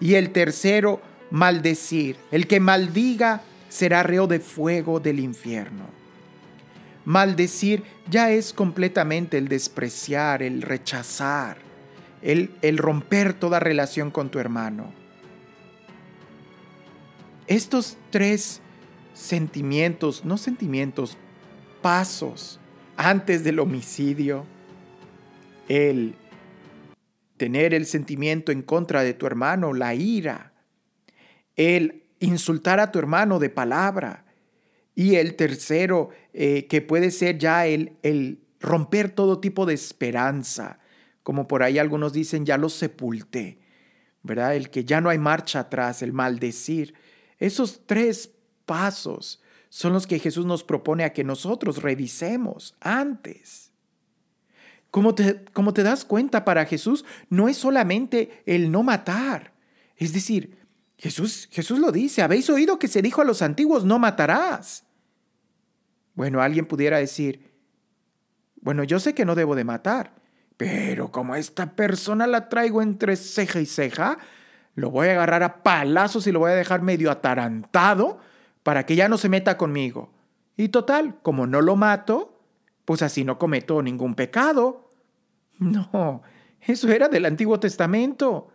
Y 0.00 0.14
el 0.14 0.30
tercero, 0.30 1.00
maldecir. 1.30 2.16
El 2.30 2.46
que 2.46 2.60
maldiga 2.60 3.42
será 3.68 4.04
reo 4.04 4.28
de 4.28 4.38
fuego 4.38 5.00
del 5.00 5.18
infierno. 5.18 5.86
Maldecir 7.04 7.82
ya 8.08 8.30
es 8.30 8.52
completamente 8.52 9.38
el 9.38 9.48
despreciar, 9.48 10.42
el 10.42 10.62
rechazar, 10.62 11.56
el, 12.22 12.54
el 12.62 12.78
romper 12.78 13.32
toda 13.32 13.58
relación 13.58 14.10
con 14.12 14.30
tu 14.30 14.38
hermano. 14.38 14.99
Estos 17.50 17.98
tres 18.10 18.60
sentimientos, 19.12 20.24
no 20.24 20.38
sentimientos, 20.38 21.18
pasos 21.82 22.60
antes 22.96 23.42
del 23.42 23.58
homicidio, 23.58 24.46
el 25.68 26.14
tener 27.38 27.74
el 27.74 27.86
sentimiento 27.86 28.52
en 28.52 28.62
contra 28.62 29.02
de 29.02 29.14
tu 29.14 29.26
hermano, 29.26 29.72
la 29.72 29.96
ira, 29.96 30.52
el 31.56 32.04
insultar 32.20 32.78
a 32.78 32.92
tu 32.92 33.00
hermano 33.00 33.40
de 33.40 33.50
palabra, 33.50 34.26
y 34.94 35.16
el 35.16 35.34
tercero, 35.34 36.10
eh, 36.32 36.68
que 36.68 36.82
puede 36.82 37.10
ser 37.10 37.38
ya 37.38 37.66
el, 37.66 37.96
el 38.04 38.44
romper 38.60 39.10
todo 39.10 39.40
tipo 39.40 39.66
de 39.66 39.74
esperanza, 39.74 40.78
como 41.24 41.48
por 41.48 41.64
ahí 41.64 41.80
algunos 41.80 42.12
dicen, 42.12 42.46
ya 42.46 42.56
lo 42.56 42.68
sepulté, 42.68 43.58
¿verdad? 44.22 44.54
El 44.54 44.70
que 44.70 44.84
ya 44.84 45.00
no 45.00 45.08
hay 45.08 45.18
marcha 45.18 45.58
atrás, 45.58 46.00
el 46.02 46.12
maldecir. 46.12 46.94
Esos 47.40 47.86
tres 47.86 48.30
pasos 48.66 49.42
son 49.70 49.92
los 49.92 50.06
que 50.06 50.18
Jesús 50.18 50.46
nos 50.46 50.62
propone 50.62 51.04
a 51.04 51.12
que 51.12 51.24
nosotros 51.24 51.82
revisemos 51.82 52.76
antes. 52.80 53.72
Como 54.90 55.14
te, 55.14 55.44
como 55.52 55.72
te 55.72 55.82
das 55.82 56.04
cuenta, 56.04 56.44
para 56.44 56.66
Jesús 56.66 57.04
no 57.28 57.48
es 57.48 57.56
solamente 57.56 58.42
el 58.46 58.70
no 58.70 58.82
matar. 58.82 59.54
Es 59.96 60.12
decir, 60.12 60.58
Jesús, 60.98 61.48
Jesús 61.50 61.78
lo 61.78 61.92
dice, 61.92 62.22
habéis 62.22 62.50
oído 62.50 62.78
que 62.78 62.88
se 62.88 63.00
dijo 63.00 63.22
a 63.22 63.24
los 63.24 63.42
antiguos, 63.42 63.84
no 63.84 63.98
matarás. 63.98 64.84
Bueno, 66.14 66.42
alguien 66.42 66.66
pudiera 66.66 66.98
decir, 66.98 67.50
bueno, 68.60 68.84
yo 68.84 69.00
sé 69.00 69.14
que 69.14 69.24
no 69.24 69.34
debo 69.34 69.54
de 69.54 69.64
matar, 69.64 70.14
pero 70.56 71.10
como 71.10 71.36
esta 71.36 71.74
persona 71.74 72.26
la 72.26 72.48
traigo 72.48 72.82
entre 72.82 73.16
ceja 73.16 73.60
y 73.60 73.66
ceja, 73.66 74.18
lo 74.80 74.90
voy 74.90 75.08
a 75.08 75.12
agarrar 75.12 75.42
a 75.42 75.62
palazos 75.62 76.26
y 76.26 76.32
lo 76.32 76.40
voy 76.40 76.52
a 76.52 76.54
dejar 76.54 76.82
medio 76.82 77.10
atarantado 77.10 78.18
para 78.62 78.86
que 78.86 78.96
ya 78.96 79.08
no 79.08 79.18
se 79.18 79.28
meta 79.28 79.56
conmigo. 79.56 80.10
Y 80.56 80.68
total, 80.68 81.18
como 81.22 81.46
no 81.46 81.60
lo 81.60 81.76
mato, 81.76 82.40
pues 82.84 83.02
así 83.02 83.24
no 83.24 83.38
cometo 83.38 83.82
ningún 83.82 84.14
pecado. 84.14 84.90
No, 85.58 86.22
eso 86.60 86.88
era 86.88 87.08
del 87.08 87.26
Antiguo 87.26 87.60
Testamento. 87.60 88.48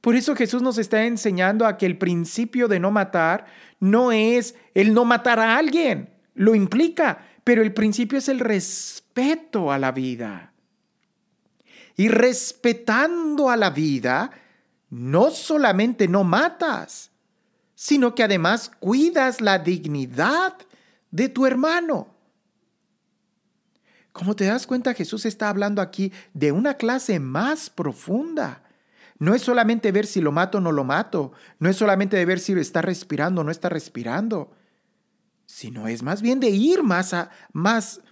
Por 0.00 0.16
eso 0.16 0.34
Jesús 0.34 0.62
nos 0.62 0.78
está 0.78 1.04
enseñando 1.04 1.64
a 1.64 1.78
que 1.78 1.86
el 1.86 1.96
principio 1.96 2.66
de 2.66 2.80
no 2.80 2.90
matar 2.90 3.46
no 3.78 4.10
es 4.10 4.56
el 4.74 4.92
no 4.92 5.04
matar 5.04 5.38
a 5.38 5.56
alguien, 5.56 6.10
lo 6.34 6.54
implica, 6.56 7.26
pero 7.44 7.62
el 7.62 7.72
principio 7.72 8.18
es 8.18 8.28
el 8.28 8.40
respeto 8.40 9.70
a 9.70 9.78
la 9.78 9.92
vida. 9.92 10.52
Y 11.96 12.08
respetando 12.08 13.48
a 13.48 13.56
la 13.56 13.70
vida, 13.70 14.30
no 14.92 15.30
solamente 15.30 16.06
no 16.06 16.22
matas, 16.22 17.12
sino 17.74 18.14
que 18.14 18.24
además 18.24 18.70
cuidas 18.78 19.40
la 19.40 19.58
dignidad 19.58 20.54
de 21.10 21.30
tu 21.30 21.46
hermano. 21.46 22.14
Como 24.12 24.36
te 24.36 24.44
das 24.44 24.66
cuenta, 24.66 24.92
Jesús 24.92 25.24
está 25.24 25.48
hablando 25.48 25.80
aquí 25.80 26.12
de 26.34 26.52
una 26.52 26.74
clase 26.74 27.18
más 27.20 27.70
profunda. 27.70 28.64
No 29.18 29.34
es 29.34 29.40
solamente 29.40 29.92
ver 29.92 30.04
si 30.06 30.20
lo 30.20 30.30
mato 30.30 30.58
o 30.58 30.60
no 30.60 30.72
lo 30.72 30.84
mato, 30.84 31.32
no 31.58 31.70
es 31.70 31.76
solamente 31.76 32.22
ver 32.26 32.38
si 32.38 32.52
está 32.52 32.82
respirando 32.82 33.40
o 33.40 33.44
no 33.44 33.50
está 33.50 33.70
respirando, 33.70 34.52
sino 35.46 35.88
es 35.88 36.02
más 36.02 36.20
bien 36.20 36.38
de 36.38 36.50
ir 36.50 36.82
más 36.82 37.14
a, 37.14 37.30
más, 37.54 38.02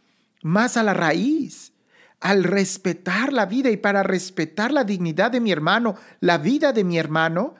más 0.43 0.79
a 0.79 0.83
la 0.83 0.95
raíz, 0.95 1.75
al 2.21 2.45
respetar 2.45 3.33
la 3.33 3.47
vida 3.47 3.71
y 3.71 3.77
para 3.77 4.03
respetar 4.03 4.73
la 4.73 4.85
dignidad 4.85 5.31
de 5.31 5.41
mi 5.41 5.53
hermano, 5.53 5.97
la 6.21 6.39
vida 6.39 6.73
de 6.73 6.85
mi 6.85 6.99
hermano, 6.99 7.55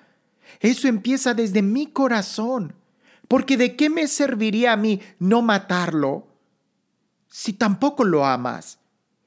eso 0.61 0.87
empieza 0.89 1.35
desde 1.35 1.63
mi 1.63 1.87
corazón. 1.87 2.75
Porque 3.27 3.57
de 3.57 3.77
qué 3.77 3.91
me 3.91 4.07
serviría 4.09 4.73
a 4.73 4.77
mí 4.77 5.01
no 5.19 5.41
matarlo 5.41 6.27
si 7.29 7.53
tampoco 7.53 8.05
lo 8.05 8.27
amas, 8.27 8.81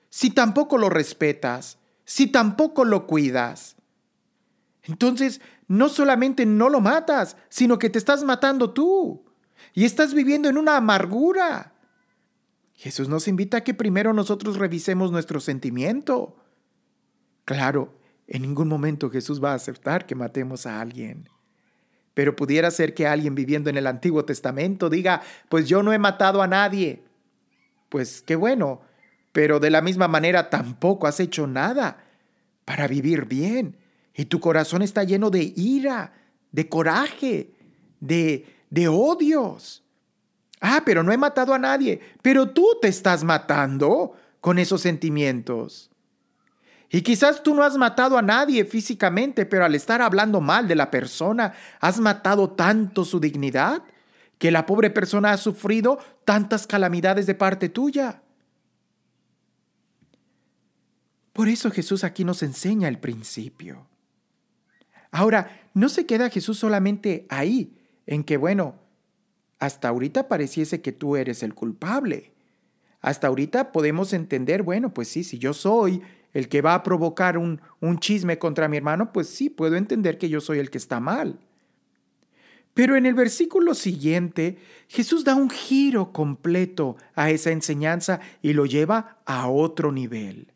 si 0.09 0.29
tampoco 0.29 0.77
lo 0.77 0.89
respetas, 0.89 1.77
si 2.05 2.27
tampoco 2.27 2.83
lo 2.83 3.07
cuidas? 3.07 3.75
Entonces, 4.83 5.41
no 5.67 5.89
solamente 5.89 6.45
no 6.45 6.69
lo 6.69 6.81
matas, 6.81 7.37
sino 7.49 7.79
que 7.79 7.89
te 7.89 7.97
estás 7.97 8.23
matando 8.23 8.71
tú 8.71 9.23
y 9.73 9.85
estás 9.85 10.13
viviendo 10.13 10.49
en 10.49 10.57
una 10.57 10.77
amargura. 10.77 11.72
Jesús 12.83 13.07
nos 13.07 13.27
invita 13.27 13.57
a 13.57 13.63
que 13.63 13.73
primero 13.73 14.11
nosotros 14.13 14.57
revisemos 14.57 15.11
nuestro 15.11 15.39
sentimiento. 15.39 16.35
Claro, 17.45 17.97
en 18.27 18.41
ningún 18.41 18.67
momento 18.67 19.09
Jesús 19.09 19.41
va 19.41 19.53
a 19.53 19.55
aceptar 19.55 20.05
que 20.05 20.15
matemos 20.15 20.65
a 20.65 20.81
alguien. 20.81 21.29
Pero 22.13 22.35
pudiera 22.35 22.69
ser 22.71 22.93
que 22.93 23.07
alguien 23.07 23.35
viviendo 23.35 23.69
en 23.69 23.77
el 23.77 23.87
Antiguo 23.87 24.25
Testamento 24.25 24.89
diga, 24.89 25.21
pues 25.47 25.67
yo 25.67 25.81
no 25.81 25.93
he 25.93 25.97
matado 25.97 26.41
a 26.41 26.47
nadie 26.47 27.03
pues 27.93 28.23
qué 28.23 28.35
bueno, 28.35 28.81
pero 29.33 29.59
de 29.59 29.69
la 29.69 29.83
misma 29.83 30.07
manera 30.07 30.49
tampoco 30.49 31.05
has 31.05 31.19
hecho 31.19 31.45
nada 31.45 32.03
para 32.65 32.87
vivir 32.87 33.25
bien. 33.25 33.77
Y 34.15 34.25
tu 34.25 34.39
corazón 34.39 34.81
está 34.81 35.03
lleno 35.03 35.29
de 35.29 35.53
ira, 35.55 36.11
de 36.51 36.67
coraje, 36.67 37.51
de, 37.99 38.47
de 38.71 38.87
odios. 38.87 39.82
Ah, 40.65 40.83
pero 40.85 41.03
no 41.03 41.11
he 41.11 41.17
matado 41.17 41.53
a 41.53 41.59
nadie, 41.59 41.99
pero 42.21 42.51
tú 42.51 42.65
te 42.81 42.87
estás 42.87 43.25
matando 43.25 44.13
con 44.39 44.57
esos 44.57 44.79
sentimientos. 44.79 45.91
Y 46.89 47.01
quizás 47.01 47.43
tú 47.43 47.53
no 47.53 47.63
has 47.63 47.75
matado 47.75 48.17
a 48.17 48.21
nadie 48.21 48.63
físicamente, 48.63 49.45
pero 49.45 49.65
al 49.65 49.75
estar 49.75 50.01
hablando 50.01 50.39
mal 50.39 50.69
de 50.69 50.75
la 50.75 50.89
persona, 50.89 51.53
has 51.81 51.99
matado 51.99 52.51
tanto 52.51 53.03
su 53.03 53.19
dignidad 53.19 53.83
que 54.37 54.51
la 54.51 54.65
pobre 54.65 54.89
persona 54.89 55.33
ha 55.33 55.37
sufrido 55.37 55.99
tantas 56.23 56.65
calamidades 56.65 57.25
de 57.25 57.35
parte 57.35 57.67
tuya. 57.67 58.21
Por 61.33 61.49
eso 61.49 61.71
Jesús 61.71 62.05
aquí 62.05 62.23
nos 62.23 62.41
enseña 62.41 62.87
el 62.87 62.99
principio. 62.99 63.85
Ahora, 65.11 65.69
no 65.73 65.89
se 65.89 66.05
queda 66.05 66.29
Jesús 66.29 66.57
solamente 66.57 67.27
ahí, 67.29 67.77
en 68.05 68.23
que, 68.23 68.37
bueno, 68.37 68.82
hasta 69.63 69.87
ahorita 69.87 70.27
pareciese 70.27 70.81
que 70.81 70.91
tú 70.91 71.15
eres 71.15 71.41
el 71.41 71.53
culpable. 71.53 72.33
Hasta 72.99 73.27
ahorita 73.27 73.71
podemos 73.71 74.11
entender, 74.11 74.61
bueno, 74.61 74.93
pues 74.93 75.07
sí, 75.07 75.23
si 75.23 75.39
yo 75.39 75.53
soy 75.53 76.01
el 76.33 76.49
que 76.49 76.61
va 76.61 76.73
a 76.73 76.83
provocar 76.83 77.37
un, 77.37 77.61
un 77.79 77.97
chisme 77.97 78.37
contra 78.37 78.67
mi 78.67 78.75
hermano, 78.75 79.13
pues 79.13 79.29
sí, 79.29 79.49
puedo 79.49 79.77
entender 79.77 80.17
que 80.17 80.27
yo 80.27 80.41
soy 80.41 80.59
el 80.59 80.69
que 80.69 80.77
está 80.77 80.99
mal. 80.99 81.39
Pero 82.73 82.97
en 82.97 83.05
el 83.05 83.13
versículo 83.13 83.73
siguiente, 83.73 84.57
Jesús 84.89 85.23
da 85.23 85.33
un 85.33 85.49
giro 85.49 86.11
completo 86.11 86.97
a 87.15 87.29
esa 87.29 87.51
enseñanza 87.51 88.19
y 88.41 88.51
lo 88.51 88.65
lleva 88.65 89.19
a 89.25 89.47
otro 89.47 89.93
nivel. 89.93 90.51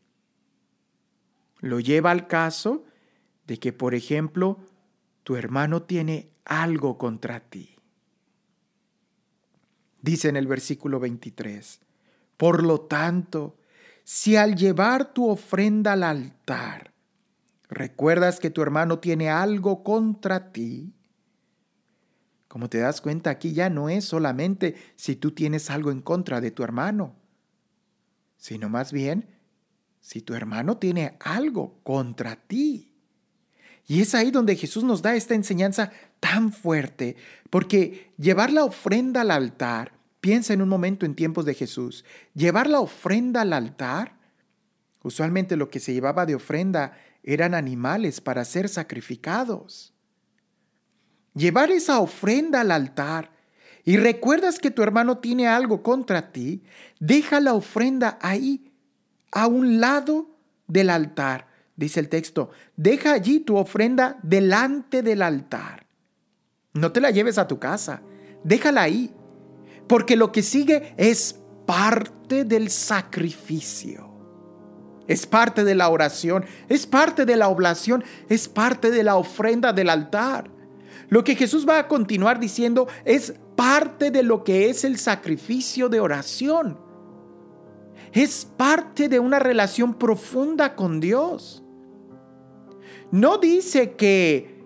Lo 1.61 1.79
lleva 1.79 2.11
al 2.11 2.27
caso 2.27 2.83
de 3.45 3.57
que, 3.57 3.71
por 3.71 3.95
ejemplo, 3.95 4.59
tu 5.23 5.37
hermano 5.37 5.83
tiene 5.83 6.27
algo 6.43 6.97
contra 6.97 7.39
ti. 7.39 7.76
Dice 10.01 10.29
en 10.29 10.35
el 10.35 10.47
versículo 10.47 10.99
23, 10.99 11.79
por 12.37 12.63
lo 12.63 12.81
tanto, 12.81 13.57
si 14.03 14.35
al 14.35 14.55
llevar 14.55 15.13
tu 15.13 15.29
ofrenda 15.29 15.93
al 15.93 16.03
altar, 16.03 16.93
recuerdas 17.69 18.39
que 18.39 18.49
tu 18.49 18.61
hermano 18.61 18.99
tiene 18.99 19.29
algo 19.29 19.83
contra 19.83 20.51
ti, 20.51 20.93
como 22.47 22.69
te 22.69 22.79
das 22.79 23.01
cuenta, 23.01 23.29
aquí 23.29 23.53
ya 23.53 23.69
no 23.69 23.89
es 23.89 24.05
solamente 24.05 24.75
si 24.95 25.15
tú 25.15 25.31
tienes 25.31 25.69
algo 25.69 25.91
en 25.91 26.01
contra 26.01 26.39
de 26.41 26.51
tu 26.51 26.63
hermano, 26.63 27.15
sino 28.37 28.69
más 28.69 28.91
bien 28.93 29.27
si 29.99 30.21
tu 30.21 30.33
hermano 30.33 30.77
tiene 30.77 31.17
algo 31.19 31.79
contra 31.83 32.37
ti. 32.37 32.86
Y 33.87 34.01
es 34.01 34.13
ahí 34.13 34.31
donde 34.31 34.57
Jesús 34.57 34.83
nos 34.83 35.01
da 35.01 35.15
esta 35.15 35.33
enseñanza 35.33 35.91
tan 36.19 36.51
fuerte, 36.51 37.15
porque 37.49 38.11
llevar 38.17 38.51
la 38.51 38.65
ofrenda 38.65 39.21
al 39.21 39.31
altar, 39.31 39.93
piensa 40.19 40.53
en 40.53 40.61
un 40.61 40.67
momento 40.67 41.05
en 41.05 41.15
tiempos 41.15 41.45
de 41.45 41.53
Jesús, 41.53 42.03
llevar 42.33 42.69
la 42.69 42.81
ofrenda 42.81 43.41
al 43.41 43.53
altar, 43.53 44.17
usualmente 45.03 45.55
lo 45.55 45.69
que 45.69 45.79
se 45.79 45.93
llevaba 45.93 46.25
de 46.25 46.35
ofrenda 46.35 46.97
eran 47.23 47.53
animales 47.53 48.19
para 48.19 48.43
ser 48.43 48.67
sacrificados. 48.67 49.93
Llevar 51.33 51.71
esa 51.71 51.99
ofrenda 51.99 52.61
al 52.61 52.71
altar 52.71 53.31
y 53.85 53.95
recuerdas 53.95 54.59
que 54.59 54.71
tu 54.71 54.83
hermano 54.83 55.19
tiene 55.19 55.47
algo 55.47 55.81
contra 55.81 56.33
ti, 56.33 56.63
deja 56.99 57.39
la 57.39 57.53
ofrenda 57.53 58.19
ahí, 58.21 58.73
a 59.31 59.47
un 59.47 59.79
lado 59.79 60.29
del 60.67 60.89
altar 60.89 61.47
dice 61.77 62.01
el 62.01 62.09
texto, 62.09 62.49
deja 62.75 63.13
allí 63.13 63.39
tu 63.39 63.55
ofrenda 63.55 64.19
delante 64.23 65.01
del 65.01 65.21
altar. 65.21 65.87
No 66.73 66.91
te 66.91 66.99
la 66.99 67.11
lleves 67.11 67.37
a 67.37 67.47
tu 67.47 67.59
casa, 67.59 68.01
déjala 68.43 68.81
ahí, 68.81 69.13
porque 69.87 70.17
lo 70.17 70.31
que 70.33 70.43
sigue 70.43 70.93
es 70.97 71.39
parte 71.65 72.43
del 72.43 72.69
sacrificio. 72.69 74.05
Es 75.07 75.25
parte 75.25 75.63
de 75.63 75.75
la 75.75 75.87
oración, 75.87 76.43
es 76.67 76.85
parte 76.85 77.25
de 77.25 77.37
la 77.37 77.47
oblación, 77.47 78.03
es 78.27 78.49
parte 78.49 78.91
de 78.91 79.03
la 79.03 79.15
ofrenda 79.15 79.71
del 79.71 79.89
altar. 79.89 80.51
Lo 81.09 81.23
que 81.23 81.35
Jesús 81.35 81.65
va 81.67 81.79
a 81.79 81.87
continuar 81.87 82.39
diciendo 82.39 82.87
es 83.05 83.33
parte 83.55 84.11
de 84.11 84.23
lo 84.23 84.43
que 84.43 84.69
es 84.69 84.83
el 84.83 84.97
sacrificio 84.97 85.87
de 85.87 86.01
oración. 86.01 86.77
Es 88.11 88.45
parte 88.45 89.07
de 89.07 89.19
una 89.19 89.39
relación 89.39 89.93
profunda 89.93 90.75
con 90.75 90.99
Dios. 90.99 91.63
No 93.11 93.37
dice 93.37 93.93
que 93.93 94.57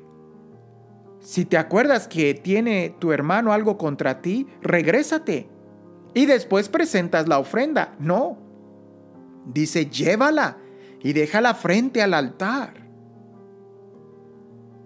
si 1.19 1.45
te 1.45 1.57
acuerdas 1.57 2.07
que 2.07 2.33
tiene 2.33 2.95
tu 2.99 3.11
hermano 3.11 3.53
algo 3.53 3.77
contra 3.77 4.21
ti, 4.21 4.47
regrésate 4.61 5.47
y 6.13 6.25
después 6.25 6.69
presentas 6.69 7.27
la 7.27 7.39
ofrenda. 7.39 7.95
No. 7.99 8.37
Dice, 9.45 9.85
llévala 9.85 10.57
y 11.01 11.13
déjala 11.13 11.53
frente 11.53 12.01
al 12.01 12.13
altar. 12.13 12.73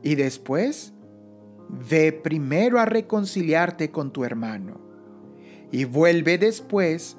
Y 0.03 0.15
después, 0.15 0.93
ve 1.69 2.11
primero 2.11 2.79
a 2.79 2.85
reconciliarte 2.85 3.89
con 3.89 4.11
tu 4.11 4.23
hermano 4.23 4.79
y 5.71 5.85
vuelve 5.85 6.37
después 6.37 7.17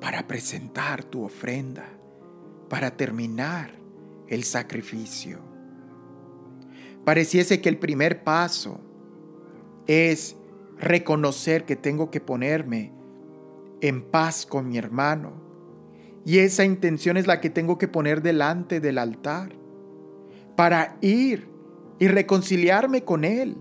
para 0.00 0.26
presentar 0.26 1.04
tu 1.04 1.22
ofrenda, 1.22 1.86
para 2.68 2.96
terminar 2.96 3.70
el 4.28 4.44
sacrificio. 4.44 5.55
Pareciese 7.06 7.60
que 7.60 7.68
el 7.68 7.78
primer 7.78 8.24
paso 8.24 8.80
es 9.86 10.34
reconocer 10.76 11.64
que 11.64 11.76
tengo 11.76 12.10
que 12.10 12.20
ponerme 12.20 12.92
en 13.80 14.02
paz 14.02 14.44
con 14.44 14.68
mi 14.68 14.76
hermano. 14.76 15.40
Y 16.24 16.38
esa 16.38 16.64
intención 16.64 17.16
es 17.16 17.28
la 17.28 17.40
que 17.40 17.48
tengo 17.48 17.78
que 17.78 17.86
poner 17.86 18.22
delante 18.22 18.80
del 18.80 18.98
altar 18.98 19.54
para 20.56 20.98
ir 21.00 21.48
y 22.00 22.08
reconciliarme 22.08 23.04
con 23.04 23.22
Él. 23.22 23.56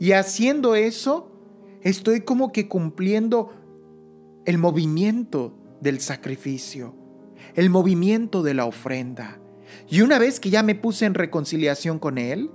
Y 0.00 0.10
haciendo 0.10 0.74
eso, 0.74 1.30
estoy 1.82 2.22
como 2.22 2.50
que 2.50 2.66
cumpliendo 2.66 3.52
el 4.46 4.58
movimiento 4.58 5.54
del 5.80 6.00
sacrificio, 6.00 6.96
el 7.54 7.70
movimiento 7.70 8.42
de 8.42 8.54
la 8.54 8.64
ofrenda. 8.64 9.38
Y 9.88 10.00
una 10.00 10.18
vez 10.18 10.40
que 10.40 10.50
ya 10.50 10.62
me 10.62 10.74
puse 10.74 11.06
en 11.06 11.14
reconciliación 11.14 11.98
con 11.98 12.18
Él, 12.18 12.50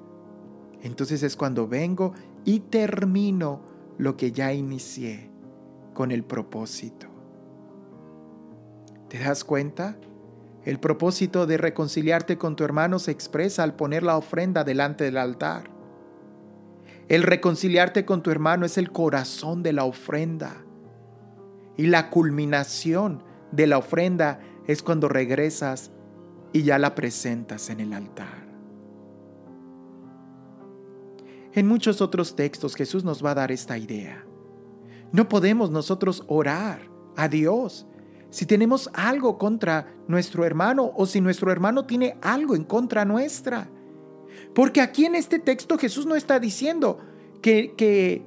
entonces 0.81 1.23
es 1.23 1.35
cuando 1.37 1.67
vengo 1.67 2.13
y 2.43 2.59
termino 2.59 3.61
lo 3.97 4.17
que 4.17 4.31
ya 4.31 4.53
inicié 4.53 5.29
con 5.93 6.11
el 6.11 6.23
propósito. 6.23 7.07
¿Te 9.07 9.19
das 9.19 9.43
cuenta? 9.43 9.95
El 10.65 10.79
propósito 10.79 11.45
de 11.45 11.57
reconciliarte 11.57 12.37
con 12.37 12.55
tu 12.55 12.63
hermano 12.63 12.99
se 12.99 13.11
expresa 13.11 13.63
al 13.63 13.75
poner 13.75 14.03
la 14.03 14.17
ofrenda 14.17 14.63
delante 14.63 15.03
del 15.03 15.17
altar. 15.17 15.69
El 17.09 17.23
reconciliarte 17.23 18.05
con 18.05 18.23
tu 18.23 18.31
hermano 18.31 18.65
es 18.65 18.77
el 18.77 18.91
corazón 18.91 19.61
de 19.61 19.73
la 19.73 19.83
ofrenda. 19.83 20.63
Y 21.77 21.87
la 21.87 22.09
culminación 22.09 23.23
de 23.51 23.67
la 23.67 23.77
ofrenda 23.77 24.39
es 24.67 24.81
cuando 24.81 25.09
regresas 25.09 25.91
y 26.53 26.63
ya 26.63 26.77
la 26.77 26.95
presentas 26.95 27.69
en 27.69 27.81
el 27.81 27.93
altar. 27.93 28.47
En 31.53 31.67
muchos 31.67 32.01
otros 32.01 32.35
textos 32.35 32.75
Jesús 32.75 33.03
nos 33.03 33.23
va 33.23 33.31
a 33.31 33.35
dar 33.35 33.51
esta 33.51 33.77
idea. 33.77 34.25
No 35.11 35.27
podemos 35.29 35.69
nosotros 35.69 36.23
orar 36.27 36.89
a 37.15 37.27
Dios 37.27 37.85
si 38.31 38.47
tenemos 38.47 38.89
algo 38.93 39.37
contra 39.37 39.93
nuestro 40.07 40.43
hermano 40.45 40.91
o 40.95 41.05
si 41.05 41.21
nuestro 41.21 41.51
hermano 41.51 41.85
tiene 41.85 42.17
algo 42.21 42.55
en 42.55 42.63
contra 42.63 43.05
nuestra. 43.05 43.69
Porque 44.55 44.81
aquí 44.81 45.05
en 45.05 45.13
este 45.13 45.37
texto 45.37 45.77
Jesús 45.77 46.07
no 46.07 46.15
está 46.15 46.39
diciendo 46.39 46.97
que, 47.41 47.75
que, 47.77 48.25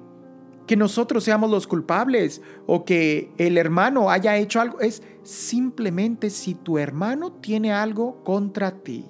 que 0.66 0.76
nosotros 0.76 1.24
seamos 1.24 1.50
los 1.50 1.66
culpables 1.66 2.42
o 2.66 2.84
que 2.84 3.32
el 3.38 3.56
hermano 3.56 4.10
haya 4.10 4.36
hecho 4.36 4.60
algo. 4.60 4.80
Es 4.80 5.02
simplemente 5.22 6.30
si 6.30 6.54
tu 6.54 6.78
hermano 6.78 7.32
tiene 7.32 7.72
algo 7.72 8.22
contra 8.24 8.82
ti. 8.82 9.06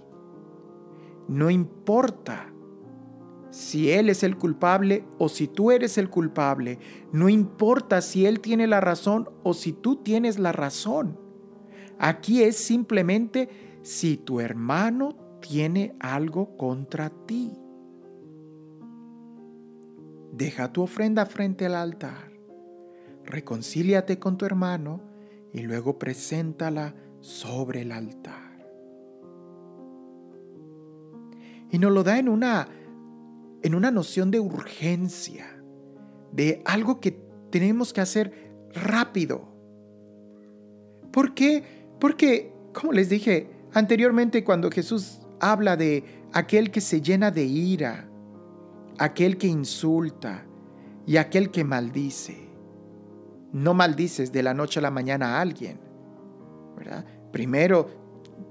No 1.28 1.50
importa 1.50 2.52
si 3.50 3.90
él 3.90 4.10
es 4.10 4.22
el 4.22 4.36
culpable 4.36 5.04
o 5.18 5.28
si 5.28 5.48
tú 5.48 5.70
eres 5.70 5.96
el 5.96 6.10
culpable. 6.10 6.78
No 7.12 7.28
importa 7.28 8.02
si 8.02 8.26
él 8.26 8.40
tiene 8.40 8.66
la 8.66 8.80
razón 8.80 9.30
o 9.42 9.54
si 9.54 9.72
tú 9.72 9.96
tienes 9.96 10.38
la 10.38 10.52
razón. 10.52 11.18
Aquí 11.98 12.42
es 12.42 12.56
simplemente 12.56 13.48
si 13.82 14.18
tu 14.18 14.40
hermano 14.40 15.16
tiene 15.40 15.96
algo 16.00 16.56
contra 16.56 17.10
ti. 17.26 17.52
Deja 20.36 20.70
tu 20.70 20.82
ofrenda 20.82 21.24
frente 21.24 21.64
al 21.64 21.74
altar. 21.74 22.30
Reconcíliate 23.24 24.18
con 24.18 24.36
tu 24.36 24.44
hermano 24.44 25.00
y 25.54 25.60
luego 25.60 25.98
preséntala 25.98 26.94
sobre 27.20 27.80
el 27.80 27.92
altar. 27.92 28.68
Y 31.70 31.78
nos 31.78 31.90
lo 31.90 32.04
da 32.04 32.18
en 32.18 32.28
una, 32.28 32.68
en 33.62 33.74
una 33.74 33.90
noción 33.90 34.30
de 34.30 34.38
urgencia, 34.38 35.46
de 36.32 36.60
algo 36.66 37.00
que 37.00 37.18
tenemos 37.50 37.94
que 37.94 38.02
hacer 38.02 38.52
rápido. 38.74 39.48
¿Por 41.12 41.32
qué? 41.32 41.64
Porque, 41.98 42.52
como 42.74 42.92
les 42.92 43.08
dije 43.08 43.48
anteriormente, 43.72 44.44
cuando 44.44 44.70
Jesús 44.70 45.20
habla 45.40 45.78
de 45.78 46.04
aquel 46.34 46.70
que 46.70 46.82
se 46.82 47.00
llena 47.00 47.30
de 47.30 47.44
ira, 47.44 48.10
aquel 48.98 49.38
que 49.38 49.46
insulta 49.46 50.44
y 51.06 51.16
aquel 51.16 51.50
que 51.50 51.64
maldice, 51.64 52.48
no 53.52 53.74
maldices 53.74 54.32
de 54.32 54.42
la 54.42 54.54
noche 54.54 54.80
a 54.80 54.82
la 54.82 54.90
mañana 54.90 55.36
a 55.36 55.40
alguien. 55.40 55.78
¿verdad? 56.76 57.04
Primero, 57.32 57.88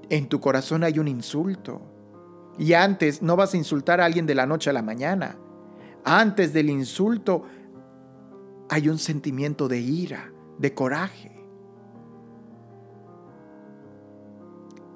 en 0.08 0.28
tu 0.28 0.40
corazón 0.40 0.84
hay 0.84 0.98
un 0.98 1.08
insulto. 1.08 1.80
Y 2.58 2.72
antes 2.72 3.22
no 3.22 3.36
vas 3.36 3.54
a 3.54 3.56
insultar 3.56 4.00
a 4.00 4.06
alguien 4.06 4.26
de 4.26 4.34
la 4.34 4.46
noche 4.46 4.70
a 4.70 4.72
la 4.72 4.82
mañana. 4.82 5.36
Antes 6.04 6.52
del 6.52 6.70
insulto 6.70 7.44
hay 8.68 8.88
un 8.88 8.98
sentimiento 8.98 9.68
de 9.68 9.80
ira, 9.80 10.32
de 10.58 10.74
coraje. 10.74 11.35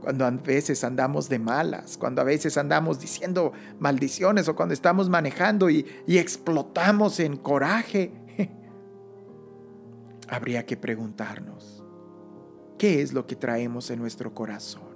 Cuando 0.01 0.25
a 0.25 0.31
veces 0.31 0.83
andamos 0.83 1.29
de 1.29 1.39
malas, 1.39 1.99
cuando 1.99 2.23
a 2.23 2.25
veces 2.25 2.57
andamos 2.57 2.99
diciendo 2.99 3.53
maldiciones 3.79 4.49
o 4.49 4.57
cuando 4.57 4.73
estamos 4.73 5.09
manejando 5.09 5.69
y, 5.69 5.87
explotamos 6.07 7.21
en 7.21 7.37
coraje, 7.37 8.13
habría 10.29 10.65
que 10.65 10.77
preguntarnos, 10.77 11.85
¿qué 12.79 13.03
es 13.03 13.13
lo 13.13 13.27
que 13.27 13.37
traemos 13.37 13.91
en 13.91 13.99
nuestro 13.99 14.35
corazón? 14.35 14.91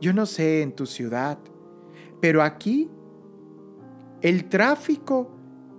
Yo 0.00 0.12
no 0.12 0.26
sé 0.26 0.62
en 0.62 0.72
tu 0.72 0.86
ciudad, 0.86 1.38
pero 2.20 2.42
aquí 2.42 2.90
el 4.22 4.48
tráfico 4.48 5.30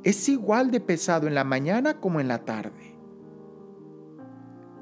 es 0.03 0.29
igual 0.29 0.71
de 0.71 0.79
pesado 0.79 1.27
en 1.27 1.35
la 1.35 1.43
mañana 1.43 1.99
como 1.99 2.19
en 2.19 2.27
la 2.27 2.45
tarde. 2.45 2.88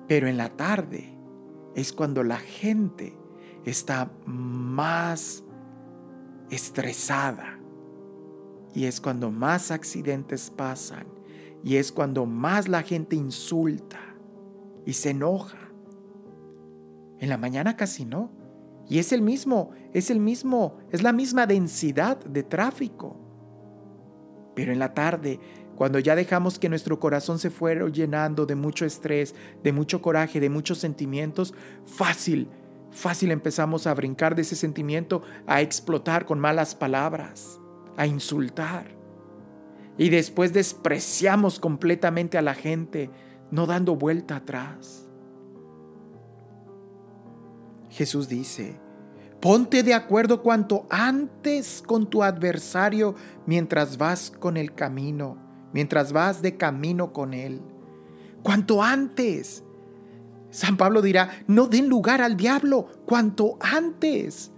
Pero 0.07 0.27
en 0.27 0.37
la 0.37 0.49
tarde 0.49 1.17
es 1.75 1.93
cuando 1.93 2.23
la 2.23 2.37
gente 2.37 3.17
está 3.65 4.11
más 4.25 5.43
estresada 6.49 7.59
y 8.73 8.85
es 8.85 9.01
cuando 9.01 9.31
más 9.31 9.71
accidentes 9.71 10.49
pasan 10.49 11.05
y 11.63 11.75
es 11.75 11.91
cuando 11.91 12.25
más 12.25 12.67
la 12.67 12.83
gente 12.83 13.15
insulta 13.15 13.99
y 14.85 14.93
se 14.93 15.09
enoja. 15.09 15.57
En 17.19 17.29
la 17.29 17.37
mañana 17.37 17.75
casi 17.75 18.05
no. 18.05 18.31
Y 18.89 18.99
es 18.99 19.11
el 19.11 19.21
mismo, 19.21 19.71
es 19.93 20.09
el 20.09 20.19
mismo, 20.19 20.77
es 20.91 21.03
la 21.03 21.11
misma 21.11 21.45
densidad 21.45 22.23
de 22.23 22.43
tráfico. 22.43 23.17
Pero 24.55 24.71
en 24.71 24.79
la 24.79 24.93
tarde, 24.93 25.39
cuando 25.77 25.99
ya 25.99 26.15
dejamos 26.15 26.57
que 26.57 26.69
nuestro 26.69 26.99
corazón 26.99 27.37
se 27.37 27.51
fuera 27.51 27.87
llenando 27.87 28.47
de 28.47 28.55
mucho 28.55 28.83
estrés, 28.83 29.35
de 29.63 29.71
mucho 29.71 30.01
coraje, 30.01 30.39
de 30.39 30.49
muchos 30.49 30.79
sentimientos, 30.79 31.53
fácil, 31.85 32.49
fácil 32.89 33.31
empezamos 33.31 33.85
a 33.85 33.93
brincar 33.93 34.33
de 34.33 34.41
ese 34.41 34.55
sentimiento, 34.55 35.21
a 35.45 35.61
explotar 35.61 36.25
con 36.25 36.39
malas 36.39 36.73
palabras, 36.73 37.59
a 37.95 38.07
insultar. 38.07 38.87
Y 39.99 40.09
después 40.09 40.51
despreciamos 40.51 41.59
completamente 41.59 42.39
a 42.39 42.41
la 42.41 42.55
gente, 42.55 43.11
no 43.51 43.67
dando 43.67 43.95
vuelta 43.95 44.37
atrás. 44.37 45.07
Jesús 47.91 48.27
dice, 48.27 48.79
ponte 49.39 49.83
de 49.83 49.93
acuerdo 49.93 50.41
cuanto 50.41 50.87
antes 50.89 51.83
con 51.85 52.09
tu 52.09 52.23
adversario 52.23 53.13
mientras 53.45 53.97
vas 53.99 54.31
con 54.31 54.57
el 54.57 54.73
camino, 54.73 55.46
mientras 55.73 56.13
vas 56.13 56.41
de 56.41 56.57
camino 56.57 57.13
con 57.13 57.33
él. 57.33 57.61
Cuanto 58.43 58.83
antes. 58.83 59.63
San 60.49 60.77
Pablo 60.77 61.01
dirá, 61.01 61.29
no 61.47 61.67
den 61.67 61.89
lugar 61.89 62.21
al 62.21 62.37
diablo, 62.37 62.87
cuanto 63.05 63.57
antes. 63.59 64.51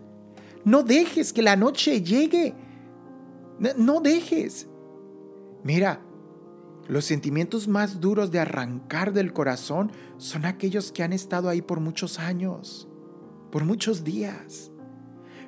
No 0.64 0.84
dejes 0.84 1.34
que 1.34 1.42
la 1.42 1.56
noche 1.56 2.02
llegue. 2.02 2.54
No 3.78 4.02
dejes. 4.02 4.68
Mira, 5.64 6.02
los 6.88 7.06
sentimientos 7.06 7.68
más 7.68 8.00
duros 8.00 8.32
de 8.32 8.40
arrancar 8.40 9.14
del 9.14 9.34
corazón 9.34 9.92
son 10.18 10.46
aquellos 10.46 10.92
que 10.92 11.04
han 11.04 11.14
estado 11.14 11.50
ahí 11.50 11.62
por 11.62 11.80
muchos 11.80 12.20
años 12.20 12.90
por 13.50 13.66
muchos 13.66 14.04
días. 14.04 14.72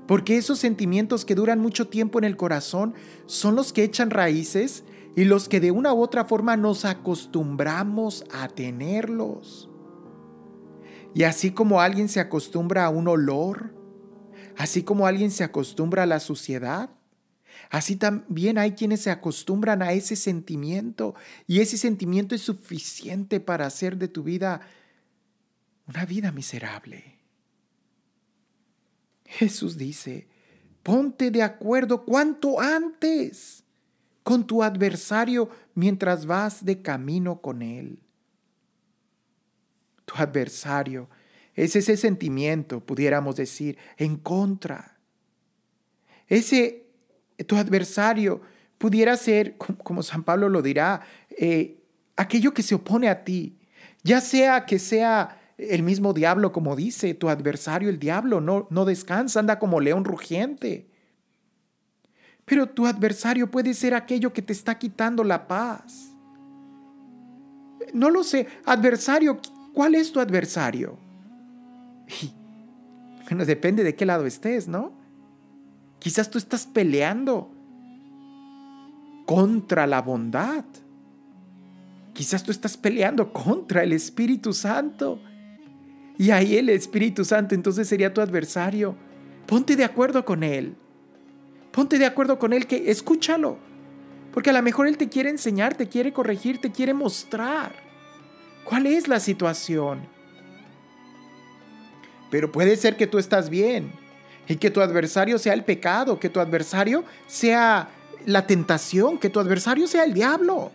Porque 0.07 0.37
esos 0.37 0.59
sentimientos 0.59 1.25
que 1.25 1.35
duran 1.35 1.59
mucho 1.59 1.87
tiempo 1.87 2.19
en 2.19 2.25
el 2.25 2.37
corazón 2.37 2.93
son 3.25 3.55
los 3.55 3.71
que 3.71 3.83
echan 3.83 4.09
raíces 4.09 4.83
y 5.15 5.25
los 5.25 5.49
que 5.49 5.59
de 5.59 5.71
una 5.71 5.93
u 5.93 6.01
otra 6.01 6.25
forma 6.25 6.55
nos 6.55 6.85
acostumbramos 6.85 8.23
a 8.31 8.47
tenerlos. 8.47 9.69
Y 11.13 11.23
así 11.23 11.51
como 11.51 11.81
alguien 11.81 12.07
se 12.07 12.21
acostumbra 12.21 12.85
a 12.85 12.89
un 12.89 13.07
olor, 13.07 13.75
así 14.57 14.83
como 14.83 15.05
alguien 15.05 15.31
se 15.31 15.43
acostumbra 15.43 16.03
a 16.03 16.05
la 16.05 16.21
suciedad, 16.21 16.89
así 17.69 17.97
también 17.97 18.57
hay 18.57 18.71
quienes 18.71 19.01
se 19.01 19.11
acostumbran 19.11 19.81
a 19.81 19.91
ese 19.91 20.15
sentimiento 20.15 21.15
y 21.47 21.59
ese 21.59 21.77
sentimiento 21.77 22.33
es 22.33 22.41
suficiente 22.41 23.41
para 23.41 23.65
hacer 23.65 23.97
de 23.97 24.07
tu 24.07 24.23
vida 24.23 24.61
una 25.87 26.05
vida 26.05 26.31
miserable. 26.31 27.19
Jesús 29.25 29.77
dice, 29.77 30.27
ponte 30.83 31.31
de 31.31 31.43
acuerdo 31.43 32.05
cuanto 32.05 32.61
antes 32.61 33.65
con 34.23 34.45
tu 34.45 34.63
adversario 34.63 35.49
mientras 35.73 36.25
vas 36.25 36.63
de 36.63 36.81
camino 36.81 37.41
con 37.41 37.61
él. 37.61 37.99
Tu 40.05 40.15
adversario 40.17 41.09
es 41.55 41.75
ese 41.75 41.97
sentimiento, 41.97 42.79
pudiéramos 42.79 43.35
decir, 43.35 43.77
en 43.97 44.17
contra. 44.17 44.97
Ese, 46.27 46.85
tu 47.47 47.57
adversario 47.57 48.41
pudiera 48.77 49.17
ser, 49.17 49.57
como 49.57 50.03
San 50.03 50.23
Pablo 50.23 50.49
lo 50.49 50.61
dirá, 50.61 51.01
eh, 51.29 51.77
aquello 52.15 52.53
que 52.53 52.63
se 52.63 52.75
opone 52.75 53.09
a 53.09 53.23
ti, 53.23 53.57
ya 54.03 54.21
sea 54.21 54.65
que 54.65 54.79
sea 54.79 55.37
el 55.57 55.83
mismo 55.83 56.13
diablo, 56.13 56.51
como 56.51 56.75
dice, 56.75 57.13
tu 57.13 57.29
adversario, 57.29 57.89
el 57.89 57.99
diablo, 57.99 58.41
no, 58.41 58.67
no 58.71 58.85
descansa, 58.85 59.39
anda 59.39 59.59
como 59.59 59.79
león 59.79 60.05
rugiente. 60.05 60.90
Pero 62.51 62.67
tu 62.67 62.85
adversario 62.85 63.49
puede 63.49 63.73
ser 63.73 63.93
aquello 63.93 64.33
que 64.33 64.41
te 64.41 64.51
está 64.51 64.77
quitando 64.77 65.23
la 65.23 65.47
paz. 65.47 66.11
No 67.93 68.09
lo 68.09 68.25
sé, 68.25 68.45
adversario, 68.65 69.39
¿cuál 69.73 69.95
es 69.95 70.11
tu 70.11 70.19
adversario? 70.19 70.97
bueno, 73.29 73.45
depende 73.45 73.85
de 73.85 73.95
qué 73.95 74.05
lado 74.05 74.25
estés, 74.25 74.67
¿no? 74.67 74.91
Quizás 75.99 76.29
tú 76.29 76.37
estás 76.37 76.65
peleando 76.65 77.53
contra 79.25 79.87
la 79.87 80.01
bondad. 80.01 80.65
Quizás 82.11 82.43
tú 82.43 82.51
estás 82.51 82.75
peleando 82.75 83.31
contra 83.31 83.81
el 83.81 83.93
Espíritu 83.93 84.51
Santo. 84.51 85.21
Y 86.17 86.31
ahí 86.31 86.57
el 86.57 86.67
Espíritu 86.67 87.23
Santo 87.23 87.55
entonces 87.55 87.87
sería 87.87 88.13
tu 88.13 88.19
adversario. 88.19 88.97
Ponte 89.47 89.77
de 89.77 89.85
acuerdo 89.85 90.25
con 90.25 90.43
Él. 90.43 90.75
Ponte 91.71 91.97
de 91.97 92.05
acuerdo 92.05 92.37
con 92.37 92.53
Él 92.53 92.67
que 92.67 92.91
escúchalo. 92.91 93.57
Porque 94.33 94.49
a 94.49 94.53
lo 94.53 94.61
mejor 94.61 94.87
Él 94.87 94.97
te 94.97 95.09
quiere 95.09 95.29
enseñar, 95.29 95.75
te 95.75 95.87
quiere 95.87 96.13
corregir, 96.13 96.59
te 96.59 96.71
quiere 96.71 96.93
mostrar 96.93 97.73
cuál 98.63 98.85
es 98.85 99.07
la 99.07 99.19
situación. 99.19 100.01
Pero 102.29 102.51
puede 102.51 102.77
ser 102.77 102.95
que 102.95 103.07
tú 103.07 103.19
estás 103.19 103.49
bien 103.49 103.91
y 104.47 104.55
que 104.55 104.71
tu 104.71 104.81
adversario 104.81 105.37
sea 105.37 105.53
el 105.53 105.63
pecado, 105.63 106.19
que 106.19 106.29
tu 106.29 106.39
adversario 106.39 107.03
sea 107.27 107.89
la 108.25 108.47
tentación, 108.47 109.17
que 109.17 109.29
tu 109.29 109.39
adversario 109.39 109.87
sea 109.87 110.03
el 110.03 110.13
diablo. 110.13 110.71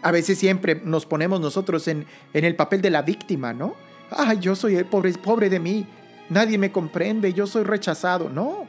A 0.00 0.10
veces 0.10 0.38
siempre 0.38 0.80
nos 0.82 1.06
ponemos 1.06 1.40
nosotros 1.40 1.88
en, 1.88 2.06
el 2.32 2.56
papel 2.56 2.80
de 2.80 2.90
la 2.90 3.02
víctima, 3.02 3.52
¿no? 3.52 3.74
ay, 4.10 4.38
yo 4.40 4.54
soy 4.54 4.76
el 4.76 4.86
pobre, 4.86 5.12
pobre 5.12 5.50
de 5.50 5.60
mí, 5.60 5.86
nadie 6.30 6.56
me 6.56 6.72
comprende, 6.72 7.34
yo 7.34 7.46
soy 7.46 7.64
rechazado. 7.64 8.30
No, 8.30 8.66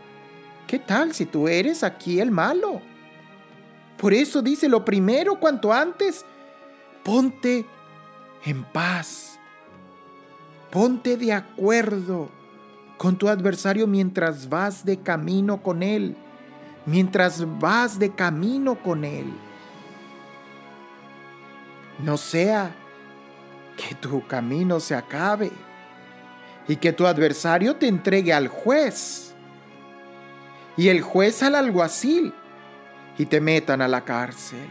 ¿qué 0.70 0.78
tal 0.78 1.16
si 1.16 1.26
tú 1.26 1.48
eres 1.48 1.84
aquí 1.84 2.20
el 2.20 2.30
malo? 2.30 2.80
Por 3.98 4.14
eso 4.14 4.44
dice 4.44 4.70
lo 4.70 4.86
primero 4.86 5.40
cuanto 5.40 5.74
antes, 5.74 6.24
ponte 7.04 7.66
en 8.46 8.64
paz, 8.66 9.40
ponte 10.70 11.18
de 11.18 11.34
acuerdo 11.34 12.30
con 12.98 13.18
tu 13.18 13.30
adversario 13.30 13.88
mientras 13.88 14.48
vas 14.48 14.86
de 14.86 15.00
camino 15.00 15.64
con 15.64 15.82
él, 15.82 16.16
mientras 16.86 17.44
vas 17.60 17.98
de 17.98 18.12
camino 18.12 18.76
con 18.76 19.06
él. 19.06 19.26
No 21.98 22.16
sea 22.16 22.76
que 23.76 23.96
tu 23.96 24.28
camino 24.28 24.80
se 24.80 24.94
acabe 24.94 25.52
y 26.68 26.76
que 26.76 26.94
tu 26.94 27.08
adversario 27.08 27.76
te 27.76 27.88
entregue 27.88 28.32
al 28.32 28.50
juez 28.50 29.29
y 30.80 30.88
el 30.88 31.02
juez 31.02 31.44
al 31.44 31.56
alguacil 31.56 32.34
y 33.18 33.26
te 33.26 33.42
metan 33.42 33.82
a 33.82 33.90
la 33.90 34.06
cárcel. 34.06 34.66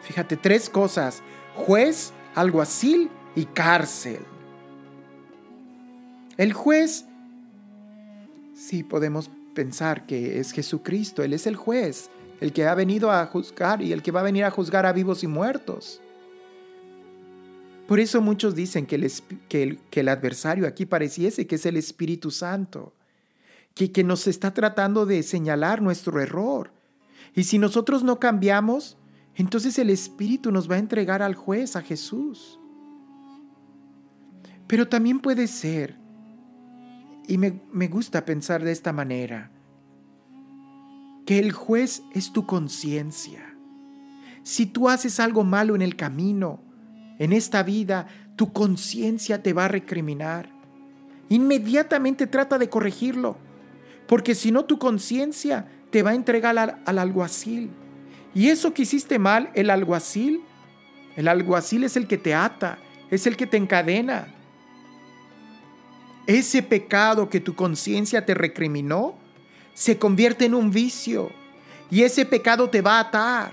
Fíjate, 0.00 0.38
tres 0.38 0.70
cosas, 0.70 1.22
juez, 1.54 2.14
alguacil 2.34 3.10
y 3.34 3.44
cárcel. 3.44 4.20
El 6.38 6.54
juez, 6.54 7.04
sí 8.54 8.82
podemos 8.82 9.30
pensar 9.54 10.06
que 10.06 10.40
es 10.40 10.52
Jesucristo, 10.52 11.22
Él 11.22 11.34
es 11.34 11.46
el 11.46 11.56
juez, 11.56 12.08
el 12.40 12.54
que 12.54 12.66
ha 12.66 12.74
venido 12.74 13.12
a 13.12 13.26
juzgar 13.26 13.82
y 13.82 13.92
el 13.92 14.02
que 14.02 14.12
va 14.12 14.20
a 14.20 14.22
venir 14.22 14.46
a 14.46 14.50
juzgar 14.50 14.86
a 14.86 14.94
vivos 14.94 15.24
y 15.24 15.26
muertos. 15.26 16.00
Por 17.86 18.00
eso 18.00 18.22
muchos 18.22 18.54
dicen 18.54 18.86
que 18.86 18.94
el, 18.94 19.78
que 19.90 20.00
el, 20.00 20.08
adversario 20.08 20.66
aquí 20.66 20.86
pareciese 20.86 21.46
que 21.46 21.56
es 21.56 21.66
el 21.66 21.76
Espíritu 21.76 22.30
Santo, 22.30 22.94
que, 23.76 24.04
nos 24.04 24.26
está 24.26 24.54
tratando 24.54 25.04
de 25.04 25.22
señalar 25.22 25.82
nuestro 25.82 26.18
error. 26.20 26.72
Y 27.34 27.44
si 27.44 27.58
nosotros 27.58 28.02
no 28.02 28.18
cambiamos, 28.18 28.96
entonces 29.34 29.78
el 29.78 29.90
Espíritu 29.90 30.50
nos 30.50 30.70
va 30.70 30.76
a 30.76 30.78
entregar 30.78 31.20
al 31.20 31.34
juez, 31.34 31.76
a 31.76 31.82
Jesús. 31.82 32.58
Pero 34.66 34.88
también 34.88 35.20
puede 35.20 35.46
ser, 35.46 35.94
y 37.28 37.36
me, 37.36 37.60
me 37.70 37.88
gusta 37.88 38.24
pensar 38.24 38.64
de 38.64 38.72
esta 38.72 38.94
manera, 38.94 39.50
que 41.26 41.38
el 41.38 41.52
juez 41.52 42.02
es 42.14 42.32
tu 42.32 42.46
conciencia. 42.46 43.58
Si 44.42 44.64
tú 44.64 44.88
haces 44.88 45.20
algo 45.20 45.44
malo 45.44 45.74
en 45.74 45.82
el 45.82 45.96
camino, 45.96 46.62
en 47.18 47.34
esta 47.34 47.62
vida, 47.62 48.06
tu 48.36 48.54
conciencia 48.54 49.42
te 49.42 49.52
va 49.52 49.66
a 49.66 49.68
recriminar. 49.68 50.50
Inmediatamente 51.28 52.26
trata 52.26 52.56
de 52.58 52.70
corregirlo, 52.70 53.36
porque 54.06 54.34
si 54.34 54.50
no 54.50 54.64
tu 54.64 54.78
conciencia 54.78 55.68
te 55.90 56.02
va 56.02 56.10
a 56.10 56.14
entregar 56.14 56.58
al, 56.58 56.78
al 56.84 56.98
alguacil. 56.98 57.70
Y 58.34 58.48
eso 58.48 58.74
que 58.74 58.82
hiciste 58.82 59.18
mal, 59.18 59.50
el 59.54 59.70
alguacil, 59.70 60.42
el 61.16 61.28
alguacil 61.28 61.84
es 61.84 61.96
el 61.96 62.06
que 62.06 62.18
te 62.18 62.34
ata, 62.34 62.78
es 63.10 63.26
el 63.26 63.36
que 63.36 63.46
te 63.46 63.56
encadena. 63.56 64.34
Ese 66.26 66.62
pecado 66.62 67.30
que 67.30 67.40
tu 67.40 67.54
conciencia 67.54 68.26
te 68.26 68.34
recriminó 68.34 69.14
se 69.74 69.98
convierte 69.98 70.46
en 70.46 70.54
un 70.54 70.70
vicio 70.70 71.30
y 71.90 72.02
ese 72.02 72.24
pecado 72.24 72.68
te 72.68 72.82
va 72.82 72.96
a 72.96 73.00
atar, 73.00 73.52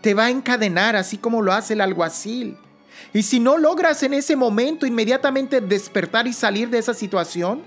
te 0.00 0.14
va 0.14 0.26
a 0.26 0.30
encadenar 0.30 0.96
así 0.96 1.18
como 1.18 1.42
lo 1.42 1.52
hace 1.52 1.74
el 1.74 1.80
alguacil. 1.80 2.56
Y 3.12 3.22
si 3.22 3.40
no 3.40 3.58
logras 3.58 4.02
en 4.02 4.14
ese 4.14 4.36
momento 4.36 4.86
inmediatamente 4.86 5.60
despertar 5.60 6.26
y 6.26 6.32
salir 6.32 6.70
de 6.70 6.78
esa 6.78 6.94
situación, 6.94 7.62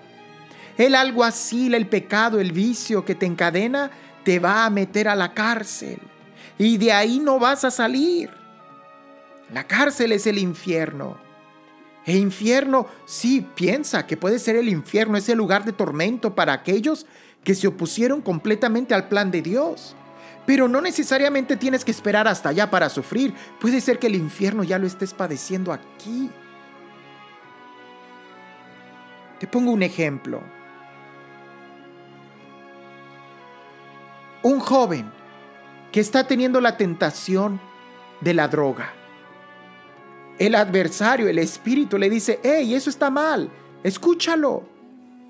el 0.78 0.96
alguacil, 0.96 1.74
el 1.74 1.88
pecado, 1.88 2.40
el 2.40 2.52
vicio 2.52 3.06
que 3.06 3.16
te 3.16 3.26
encadena, 3.26 3.92
te 4.24 4.40
va 4.40 4.66
a 4.66 4.70
meter 4.70 5.08
a 5.08 5.16
la 5.16 5.34
cárcel. 5.34 6.00
Y 6.58 6.78
de 6.78 6.92
ahí 6.92 7.20
no 7.20 7.40
vas 7.40 7.64
a 7.64 7.72
salir. 7.72 8.30
La 9.54 9.66
cárcel 9.66 10.12
es 10.12 10.26
el 10.28 10.38
infierno. 10.38 11.18
El 12.06 12.18
infierno, 12.18 12.88
sí, 13.06 13.48
piensa 13.56 14.06
que 14.06 14.18
puede 14.18 14.40
ser 14.40 14.56
el 14.56 14.68
infierno, 14.68 15.18
ese 15.18 15.36
lugar 15.36 15.64
de 15.64 15.72
tormento 15.72 16.36
para 16.36 16.54
aquellos 16.54 17.06
que 17.44 17.56
se 17.56 17.68
opusieron 17.68 18.22
completamente 18.22 18.94
al 18.94 19.08
plan 19.08 19.32
de 19.32 19.42
Dios. 19.42 19.96
Pero 20.46 20.68
no 20.68 20.82
necesariamente 20.82 21.56
tienes 21.56 21.86
que 21.86 21.92
esperar 21.92 22.28
hasta 22.28 22.50
allá 22.50 22.70
para 22.70 22.90
sufrir. 22.90 23.34
Puede 23.62 23.80
ser 23.80 24.00
que 24.00 24.08
el 24.08 24.16
infierno 24.16 24.64
ya 24.64 24.78
lo 24.78 24.88
estés 24.88 25.14
padeciendo 25.14 25.72
aquí. 25.72 26.30
Te 29.40 29.48
pongo 29.48 29.72
un 29.72 29.84
ejemplo. 29.84 30.42
Un 34.44 34.60
joven 34.60 35.12
que 35.92 36.00
está 36.00 36.28
teniendo 36.28 36.60
la 36.62 36.78
tentación 36.78 37.60
de 38.22 38.34
la 38.34 38.48
droga. 38.48 38.94
El 40.38 40.56
adversario, 40.56 41.28
el 41.28 41.40
espíritu, 41.40 41.98
le 41.98 42.10
dice, 42.10 42.40
hey, 42.44 42.74
eso 42.74 42.90
está 42.90 43.10
mal, 43.10 43.50
escúchalo. 43.84 44.74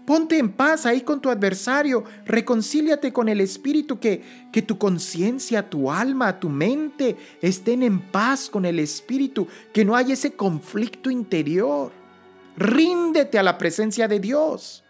Ponte 0.06 0.38
en 0.38 0.52
paz 0.52 0.86
ahí 0.86 1.02
con 1.02 1.22
tu 1.22 1.30
adversario, 1.30 2.04
reconcíliate 2.26 3.14
con 3.14 3.30
el 3.30 3.40
Espíritu, 3.40 4.00
que, 4.00 4.50
que 4.52 4.62
tu 4.62 4.78
conciencia, 4.78 5.70
tu 5.70 5.90
alma, 5.90 6.42
tu 6.42 6.50
mente 6.50 7.16
estén 7.42 7.84
en 7.84 8.02
paz 8.02 8.50
con 8.50 8.66
el 8.66 8.80
Espíritu, 8.80 9.48
que 9.72 9.86
no 9.86 9.96
haya 9.96 10.14
ese 10.14 10.34
conflicto 10.34 11.10
interior. 11.10 11.94
Ríndete 12.58 13.40
a 13.40 13.44
la 13.44 13.58
presencia 13.58 14.10
de 14.10 14.20
Dios. 14.20 14.84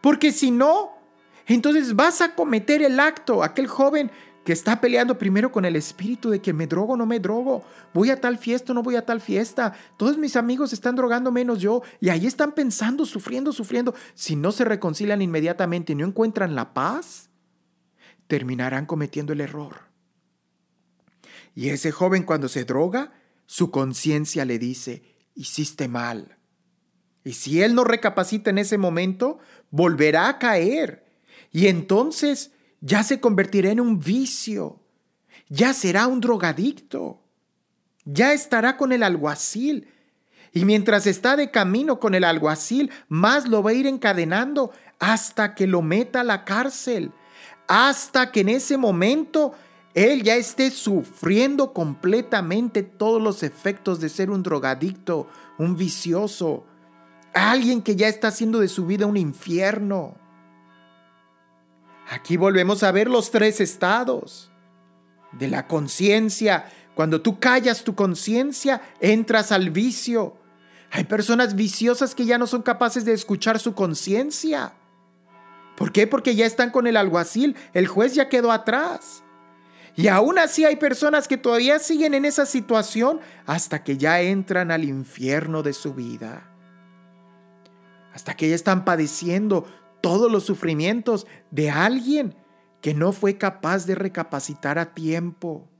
Porque 0.00 0.32
si 0.32 0.50
no, 0.50 1.01
entonces 1.46 1.94
vas 1.94 2.20
a 2.20 2.34
cometer 2.34 2.82
el 2.82 3.00
acto. 3.00 3.42
Aquel 3.42 3.66
joven 3.66 4.10
que 4.44 4.52
está 4.52 4.80
peleando 4.80 5.18
primero 5.18 5.52
con 5.52 5.64
el 5.64 5.76
espíritu 5.76 6.30
de 6.30 6.40
que 6.40 6.52
me 6.52 6.66
drogo 6.66 6.96
no 6.96 7.06
me 7.06 7.20
drogo, 7.20 7.64
voy 7.94 8.10
a 8.10 8.20
tal 8.20 8.38
fiesta 8.38 8.74
no 8.74 8.82
voy 8.82 8.96
a 8.96 9.06
tal 9.06 9.20
fiesta, 9.20 9.72
todos 9.96 10.18
mis 10.18 10.34
amigos 10.34 10.72
están 10.72 10.96
drogando 10.96 11.30
menos 11.30 11.60
yo 11.60 11.82
y 12.00 12.08
ahí 12.08 12.26
están 12.26 12.52
pensando, 12.52 13.06
sufriendo, 13.06 13.52
sufriendo. 13.52 13.94
Si 14.14 14.34
no 14.34 14.52
se 14.52 14.64
reconcilian 14.64 15.22
inmediatamente 15.22 15.92
y 15.92 15.96
no 15.96 16.06
encuentran 16.06 16.54
la 16.54 16.74
paz, 16.74 17.30
terminarán 18.26 18.86
cometiendo 18.86 19.32
el 19.32 19.40
error. 19.40 19.92
Y 21.54 21.68
ese 21.68 21.92
joven 21.92 22.22
cuando 22.24 22.48
se 22.48 22.64
droga, 22.64 23.12
su 23.46 23.70
conciencia 23.70 24.44
le 24.44 24.58
dice, 24.58 25.02
hiciste 25.34 25.86
mal. 25.86 26.38
Y 27.24 27.34
si 27.34 27.62
él 27.62 27.74
no 27.74 27.84
recapacita 27.84 28.50
en 28.50 28.58
ese 28.58 28.78
momento, 28.78 29.38
volverá 29.70 30.28
a 30.28 30.38
caer. 30.38 31.01
Y 31.52 31.66
entonces 31.66 32.50
ya 32.80 33.04
se 33.04 33.20
convertirá 33.20 33.70
en 33.70 33.80
un 33.80 33.98
vicio, 33.98 34.80
ya 35.48 35.74
será 35.74 36.06
un 36.06 36.20
drogadicto, 36.20 37.22
ya 38.04 38.32
estará 38.32 38.76
con 38.76 38.92
el 38.92 39.02
alguacil. 39.02 39.88
Y 40.52 40.64
mientras 40.64 41.06
está 41.06 41.36
de 41.36 41.50
camino 41.50 42.00
con 42.00 42.14
el 42.14 42.24
alguacil, 42.24 42.90
más 43.08 43.48
lo 43.48 43.62
va 43.62 43.70
a 43.70 43.74
ir 43.74 43.86
encadenando 43.86 44.72
hasta 44.98 45.54
que 45.54 45.66
lo 45.66 45.82
meta 45.82 46.20
a 46.20 46.24
la 46.24 46.44
cárcel, 46.44 47.12
hasta 47.68 48.32
que 48.32 48.40
en 48.40 48.48
ese 48.48 48.76
momento 48.76 49.52
él 49.94 50.22
ya 50.22 50.36
esté 50.36 50.70
sufriendo 50.70 51.72
completamente 51.72 52.82
todos 52.82 53.20
los 53.20 53.42
efectos 53.42 54.00
de 54.00 54.08
ser 54.08 54.30
un 54.30 54.42
drogadicto, 54.42 55.28
un 55.58 55.76
vicioso, 55.76 56.64
alguien 57.34 57.82
que 57.82 57.94
ya 57.96 58.08
está 58.08 58.28
haciendo 58.28 58.58
de 58.58 58.68
su 58.68 58.86
vida 58.86 59.06
un 59.06 59.16
infierno. 59.16 60.21
Aquí 62.12 62.36
volvemos 62.36 62.82
a 62.82 62.92
ver 62.92 63.08
los 63.08 63.30
tres 63.30 63.58
estados 63.58 64.50
de 65.32 65.48
la 65.48 65.66
conciencia. 65.66 66.66
Cuando 66.94 67.22
tú 67.22 67.40
callas 67.40 67.84
tu 67.84 67.94
conciencia, 67.94 68.82
entras 69.00 69.50
al 69.50 69.70
vicio. 69.70 70.36
Hay 70.90 71.04
personas 71.04 71.54
viciosas 71.54 72.14
que 72.14 72.26
ya 72.26 72.36
no 72.36 72.46
son 72.46 72.60
capaces 72.60 73.06
de 73.06 73.14
escuchar 73.14 73.58
su 73.58 73.72
conciencia. 73.74 74.74
¿Por 75.74 75.90
qué? 75.90 76.06
Porque 76.06 76.34
ya 76.34 76.44
están 76.44 76.68
con 76.68 76.86
el 76.86 76.98
alguacil, 76.98 77.56
el 77.72 77.86
juez 77.86 78.14
ya 78.14 78.28
quedó 78.28 78.52
atrás. 78.52 79.24
Y 79.96 80.08
aún 80.08 80.38
así 80.38 80.66
hay 80.66 80.76
personas 80.76 81.26
que 81.28 81.38
todavía 81.38 81.78
siguen 81.78 82.12
en 82.12 82.26
esa 82.26 82.44
situación 82.44 83.20
hasta 83.46 83.84
que 83.84 83.96
ya 83.96 84.20
entran 84.20 84.70
al 84.70 84.84
infierno 84.84 85.62
de 85.62 85.72
su 85.72 85.94
vida. 85.94 86.46
Hasta 88.12 88.36
que 88.36 88.50
ya 88.50 88.54
están 88.54 88.84
padeciendo 88.84 89.66
todos 90.02 90.30
los 90.30 90.44
sufrimientos 90.44 91.26
de 91.50 91.70
alguien 91.70 92.34
que 92.82 92.92
no 92.92 93.12
fue 93.12 93.38
capaz 93.38 93.86
de 93.86 93.94
recapacitar 93.94 94.78
a 94.78 94.92
tiempo. 94.92 95.70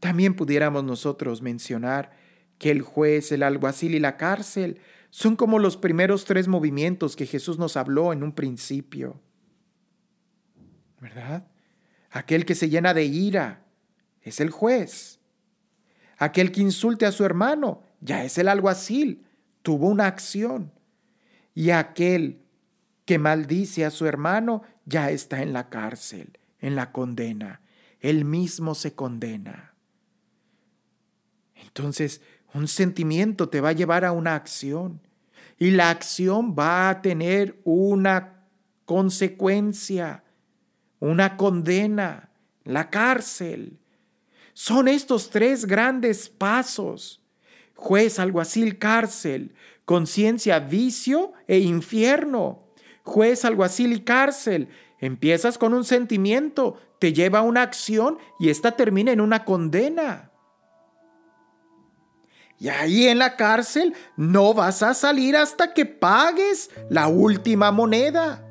También 0.00 0.34
pudiéramos 0.34 0.84
nosotros 0.84 1.40
mencionar 1.40 2.10
que 2.58 2.70
el 2.70 2.82
juez, 2.82 3.32
el 3.32 3.42
alguacil 3.42 3.94
y 3.94 4.00
la 4.00 4.16
cárcel 4.16 4.80
son 5.10 5.36
como 5.36 5.58
los 5.58 5.76
primeros 5.76 6.24
tres 6.24 6.48
movimientos 6.48 7.16
que 7.16 7.26
Jesús 7.26 7.58
nos 7.58 7.76
habló 7.76 8.12
en 8.12 8.22
un 8.22 8.32
principio. 8.32 9.20
¿Verdad? 11.00 11.46
Aquel 12.10 12.44
que 12.44 12.54
se 12.54 12.68
llena 12.68 12.92
de 12.92 13.04
ira 13.04 13.64
es 14.22 14.40
el 14.40 14.50
juez. 14.50 15.20
Aquel 16.18 16.50
que 16.52 16.60
insulte 16.60 17.06
a 17.06 17.12
su 17.12 17.24
hermano 17.24 17.82
ya 18.00 18.24
es 18.24 18.36
el 18.36 18.48
alguacil, 18.48 19.24
tuvo 19.62 19.88
una 19.88 20.06
acción 20.06 20.72
y 21.54 21.70
aquel 21.70 22.42
que 23.04 23.18
maldice 23.18 23.84
a 23.84 23.90
su 23.90 24.06
hermano 24.06 24.62
ya 24.84 25.10
está 25.10 25.42
en 25.42 25.52
la 25.52 25.68
cárcel, 25.68 26.38
en 26.60 26.76
la 26.76 26.92
condena. 26.92 27.60
Él 28.00 28.24
mismo 28.24 28.74
se 28.74 28.94
condena. 28.94 29.74
Entonces, 31.54 32.20
un 32.54 32.68
sentimiento 32.68 33.48
te 33.48 33.60
va 33.60 33.70
a 33.70 33.74
llevar 33.74 34.04
a 34.04 34.12
una 34.12 34.34
acción 34.34 35.00
y 35.58 35.70
la 35.70 35.90
acción 35.90 36.54
va 36.58 36.88
a 36.88 37.02
tener 37.02 37.60
una 37.64 38.44
consecuencia, 38.84 40.24
una 40.98 41.36
condena, 41.36 42.30
la 42.64 42.90
cárcel. 42.90 43.78
Son 44.52 44.88
estos 44.88 45.30
tres 45.30 45.66
grandes 45.66 46.28
pasos. 46.28 47.22
Juez, 47.74 48.18
alguacil, 48.18 48.78
cárcel 48.78 49.54
conciencia, 49.90 50.60
vicio 50.60 51.32
e 51.48 51.58
infierno, 51.58 52.62
juez, 53.02 53.44
alguacil 53.44 53.92
y 53.92 54.04
cárcel. 54.04 54.68
Empiezas 55.00 55.58
con 55.58 55.74
un 55.74 55.82
sentimiento, 55.82 56.76
te 57.00 57.12
lleva 57.12 57.40
a 57.40 57.42
una 57.42 57.62
acción 57.62 58.16
y 58.38 58.50
esta 58.50 58.76
termina 58.76 59.10
en 59.10 59.20
una 59.20 59.44
condena. 59.44 60.30
Y 62.56 62.68
ahí 62.68 63.08
en 63.08 63.18
la 63.18 63.34
cárcel 63.34 63.92
no 64.16 64.54
vas 64.54 64.84
a 64.84 64.94
salir 64.94 65.36
hasta 65.36 65.74
que 65.74 65.86
pagues 65.86 66.70
la 66.88 67.08
última 67.08 67.72
moneda. 67.72 68.46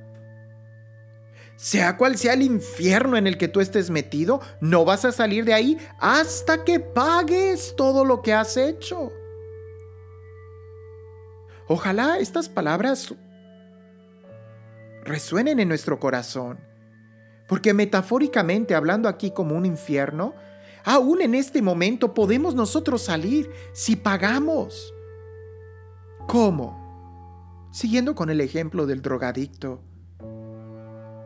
Sea 1.55 1.95
cual 1.95 2.17
sea 2.17 2.33
el 2.33 2.41
infierno 2.41 3.15
en 3.15 3.27
el 3.27 3.37
que 3.37 3.47
tú 3.47 3.61
estés 3.61 3.89
metido, 3.89 4.41
no 4.59 4.83
vas 4.83 5.05
a 5.05 5.13
salir 5.13 5.45
de 5.45 5.53
ahí 5.53 5.77
hasta 5.99 6.65
que 6.65 6.81
pagues 6.81 7.75
todo 7.77 8.03
lo 8.03 8.21
que 8.21 8.33
has 8.33 8.57
hecho. 8.57 9.13
Ojalá 11.71 12.17
estas 12.17 12.49
palabras 12.49 13.13
resuenen 15.03 15.59
en 15.59 15.67
nuestro 15.67 15.99
corazón, 15.99 16.59
porque 17.47 17.75
metafóricamente 17.75 18.73
hablando 18.73 19.07
aquí 19.07 19.29
como 19.29 19.55
un 19.55 19.67
infierno, 19.67 20.33
aún 20.83 21.21
en 21.21 21.35
este 21.35 21.61
momento 21.61 22.15
podemos 22.15 22.55
nosotros 22.55 23.03
salir 23.03 23.51
si 23.71 23.95
pagamos. 23.95 24.95
¿Cómo? 26.27 27.69
Siguiendo 27.71 28.15
con 28.15 28.31
el 28.31 28.41
ejemplo 28.41 28.87
del 28.87 29.03
drogadicto. 29.03 29.83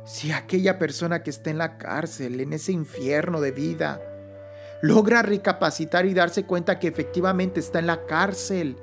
Si 0.04 0.34
aquella 0.34 0.78
persona 0.78 1.24
que 1.24 1.30
está 1.30 1.52
en 1.52 1.58
la 1.58 1.78
cárcel, 1.78 2.42
en 2.42 2.52
ese 2.52 2.74
infierno 2.74 3.40
de 3.40 3.54
vida, 3.54 4.02
logra 4.82 5.22
recapacitar 5.22 6.06
y 6.06 6.14
darse 6.14 6.46
cuenta 6.46 6.80
que 6.80 6.90
efectivamente 6.90 7.62
está 7.62 7.80
en 7.80 7.88
la 7.88 8.06
cárcel, 8.06 8.76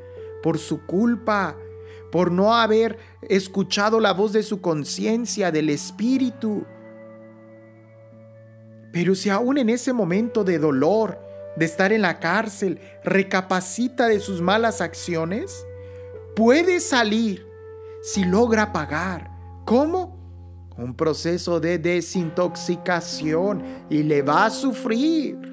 por 0.43 0.59
su 0.59 0.85
culpa, 0.87 1.57
por 2.11 2.33
no 2.33 2.55
haber 2.55 2.99
escuchado 3.23 4.01
la 4.01 4.13
voz 4.13 4.33
de 4.33 4.43
su 4.43 4.61
conciencia, 4.61 5.51
del 5.51 5.71
Espíritu. 5.71 6.65
Pero 8.93 9.15
si 9.15 9.31
aún 9.31 9.59
en 9.59 9.69
ese 9.71 9.93
momento 9.93 10.43
de 10.45 10.59
dolor, 10.59 11.19
de 11.57 11.65
estar 11.65 11.93
en 11.93 12.03
la 12.03 12.19
cárcel, 12.19 12.81
recapacita 13.05 14.09
de 14.09 14.21
sus 14.21 14.41
malas 14.41 14.81
acciones, 14.81 15.65
puede 16.35 16.81
salir 16.81 17.47
si 18.03 18.25
logra 18.25 18.73
pagar. 18.73 19.31
¿Cómo? 19.65 20.19
Un 20.77 20.95
proceso 20.95 21.61
de 21.61 21.79
desintoxicación 21.79 23.63
y 23.91 24.03
le 24.03 24.23
va 24.23 24.47
a 24.47 24.51
sufrir. 24.51 25.50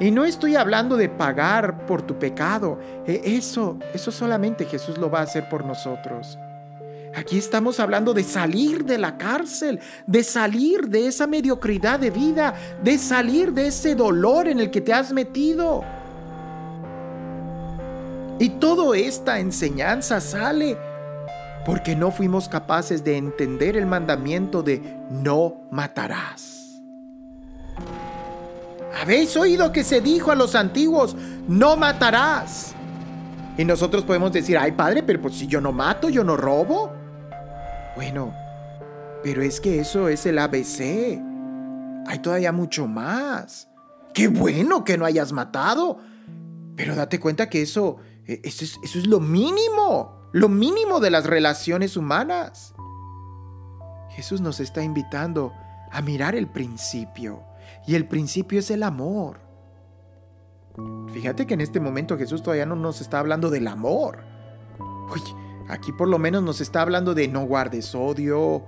Y 0.00 0.10
no 0.10 0.24
estoy 0.24 0.56
hablando 0.56 0.96
de 0.96 1.08
pagar 1.08 1.86
por 1.86 2.02
tu 2.02 2.18
pecado. 2.18 2.78
E, 3.06 3.36
eso, 3.36 3.78
eso 3.94 4.10
solamente 4.10 4.64
Jesús 4.64 4.98
lo 4.98 5.10
va 5.10 5.20
a 5.20 5.22
hacer 5.22 5.48
por 5.48 5.64
nosotros. 5.64 6.38
Aquí 7.14 7.38
estamos 7.38 7.80
hablando 7.80 8.12
de 8.12 8.22
salir 8.22 8.84
de 8.84 8.98
la 8.98 9.16
cárcel, 9.16 9.80
de 10.06 10.22
salir 10.22 10.88
de 10.88 11.06
esa 11.06 11.26
mediocridad 11.26 11.98
de 11.98 12.10
vida, 12.10 12.54
de 12.82 12.98
salir 12.98 13.52
de 13.52 13.68
ese 13.68 13.94
dolor 13.94 14.48
en 14.48 14.60
el 14.60 14.70
que 14.70 14.82
te 14.82 14.92
has 14.92 15.12
metido. 15.12 15.82
Y 18.38 18.50
toda 18.50 18.94
esta 18.98 19.38
enseñanza 19.38 20.20
sale 20.20 20.76
porque 21.64 21.96
no 21.96 22.10
fuimos 22.10 22.48
capaces 22.48 23.02
de 23.02 23.16
entender 23.16 23.76
el 23.76 23.86
mandamiento 23.86 24.62
de 24.62 24.80
no 25.10 25.62
matarás. 25.70 26.55
Habéis 29.00 29.36
oído 29.36 29.72
que 29.72 29.84
se 29.84 30.00
dijo 30.00 30.30
a 30.30 30.34
los 30.34 30.54
antiguos, 30.54 31.16
no 31.48 31.76
matarás. 31.76 32.74
Y 33.58 33.64
nosotros 33.64 34.04
podemos 34.04 34.32
decir, 34.32 34.56
ay 34.56 34.72
padre, 34.72 35.02
pero 35.02 35.20
pues 35.20 35.34
si 35.34 35.46
yo 35.46 35.60
no 35.60 35.72
mato, 35.72 36.08
yo 36.08 36.24
no 36.24 36.36
robo. 36.36 36.92
Bueno, 37.94 38.32
pero 39.22 39.42
es 39.42 39.60
que 39.60 39.80
eso 39.80 40.08
es 40.08 40.24
el 40.24 40.38
ABC. 40.38 41.20
Hay 42.06 42.18
todavía 42.22 42.52
mucho 42.52 42.86
más. 42.86 43.68
Qué 44.14 44.28
bueno 44.28 44.84
que 44.84 44.96
no 44.96 45.04
hayas 45.04 45.32
matado. 45.32 45.98
Pero 46.74 46.94
date 46.94 47.20
cuenta 47.20 47.48
que 47.48 47.62
eso, 47.62 47.96
e, 48.26 48.40
eso 48.44 48.64
es, 48.64 48.78
eso 48.82 48.98
es 48.98 49.06
lo 49.06 49.20
mínimo, 49.20 50.28
lo 50.32 50.48
mínimo 50.48 51.00
de 51.00 51.10
las 51.10 51.26
relaciones 51.26 51.96
humanas. 51.96 52.74
Jesús 54.10 54.40
nos 54.40 54.60
está 54.60 54.82
invitando 54.82 55.52
a 55.90 56.00
mirar 56.00 56.34
el 56.34 56.46
principio. 56.46 57.42
Y 57.86 57.94
el 57.94 58.06
principio 58.06 58.58
es 58.58 58.70
el 58.70 58.82
amor. 58.82 59.40
Fíjate 61.12 61.46
que 61.46 61.54
en 61.54 61.60
este 61.60 61.80
momento 61.80 62.18
Jesús 62.18 62.42
todavía 62.42 62.66
no 62.66 62.76
nos 62.76 63.00
está 63.00 63.18
hablando 63.18 63.50
del 63.50 63.66
amor. 63.66 64.18
Oye, 65.10 65.34
Aquí 65.68 65.92
por 65.92 66.08
lo 66.08 66.18
menos 66.18 66.42
nos 66.42 66.60
está 66.60 66.82
hablando 66.82 67.14
de 67.14 67.26
no 67.26 67.44
guardes 67.44 67.94
odio, 67.94 68.62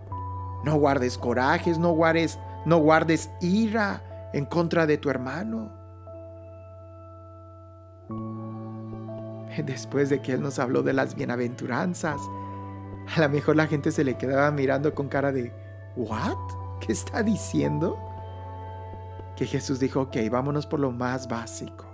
no 0.64 0.76
guardes 0.78 1.16
corajes, 1.16 1.78
no 1.78 1.90
guardes, 1.90 2.38
no 2.64 2.78
guardes 2.78 3.30
ira 3.40 4.30
en 4.32 4.44
contra 4.44 4.86
de 4.86 4.98
tu 4.98 5.08
hermano. 5.08 5.70
Después 9.64 10.08
de 10.08 10.20
que 10.22 10.32
Él 10.32 10.42
nos 10.42 10.58
habló 10.58 10.82
de 10.82 10.92
las 10.92 11.14
bienaventuranzas, 11.14 12.20
a 13.14 13.20
lo 13.20 13.28
mejor 13.28 13.56
la 13.56 13.66
gente 13.66 13.90
se 13.90 14.04
le 14.04 14.16
quedaba 14.16 14.50
mirando 14.50 14.94
con 14.94 15.08
cara 15.08 15.32
de, 15.32 15.52
¿what? 15.96 16.36
¿Qué 16.80 16.92
está 16.92 17.22
diciendo? 17.22 17.98
Que 19.38 19.46
Jesús 19.46 19.78
dijo, 19.78 20.00
ok, 20.02 20.16
vámonos 20.30 20.66
por 20.66 20.80
lo 20.80 20.90
más 20.90 21.28
básico. 21.28 21.86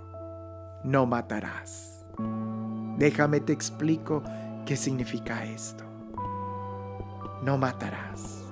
No 0.83 1.05
matarás. 1.05 2.03
Déjame 2.97 3.39
te 3.39 3.53
explico 3.53 4.23
¿Qué 4.65 4.75
significa 4.75 5.45
esto? 5.45 5.83
No 7.43 7.55
matarás. 7.59 8.43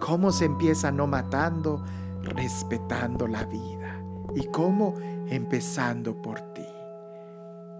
¿Cómo 0.00 0.32
se 0.32 0.46
empieza 0.46 0.90
no 0.90 1.06
matando? 1.06 1.84
Respetando 2.22 3.28
la 3.28 3.44
vida. 3.44 4.02
¿Y 4.34 4.46
cómo? 4.46 4.94
Empezando 5.28 6.22
por 6.22 6.40
ti. 6.54 6.64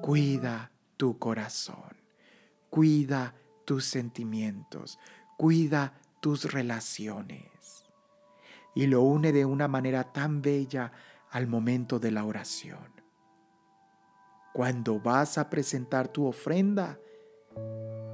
Cuida 0.03 0.70
tu 0.99 1.18
corazón. 1.18 1.97
Cuida 2.68 3.35
tus 3.64 3.87
sentimientos. 3.87 4.99
Cuida 5.39 5.95
tus 6.20 6.53
relaciones. 6.53 7.50
Y 8.75 8.87
lo 8.87 9.03
une 9.03 9.33
de 9.33 9.45
una 9.45 9.68
manera 9.68 10.12
tan 10.12 10.43
bella 10.43 10.93
al 11.31 11.47
momento 11.47 11.99
de 11.99 12.11
la 12.11 12.25
oración. 12.25 13.01
Cuando 14.53 15.01
vas 15.01 15.39
a 15.39 15.49
presentar 15.49 16.09
tu 16.09 16.27
ofrenda, 16.27 16.99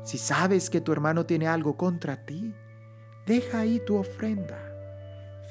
si 0.04 0.18
sabes 0.18 0.70
que 0.70 0.80
tu 0.80 0.92
hermano 0.92 1.26
tiene 1.26 1.48
algo 1.48 1.76
contra 1.76 2.24
ti, 2.24 2.54
deja 3.26 3.60
ahí 3.60 3.80
tu 3.84 3.96
ofrenda. 3.96 4.58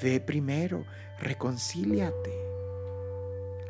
Ve 0.01 0.19
primero, 0.19 0.85
reconcíliate. 1.19 2.45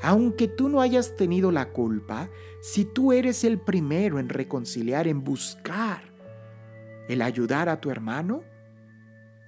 Aunque 0.02 0.48
tú 0.48 0.70
no 0.70 0.82
hayas 0.82 1.16
tenido 1.16 1.52
la 1.52 1.70
culpa, 1.72 2.30
si 2.62 2.86
tú 2.86 3.14
eres 3.14 3.44
el 3.44 3.60
primero 3.60 4.20
en 4.20 4.30
reconciliar, 4.30 5.08
en 5.08 5.24
buscar 5.24 6.04
el 7.08 7.22
ayudar 7.22 7.70
a 7.70 7.80
tu 7.80 7.90
hermano, 7.90 8.44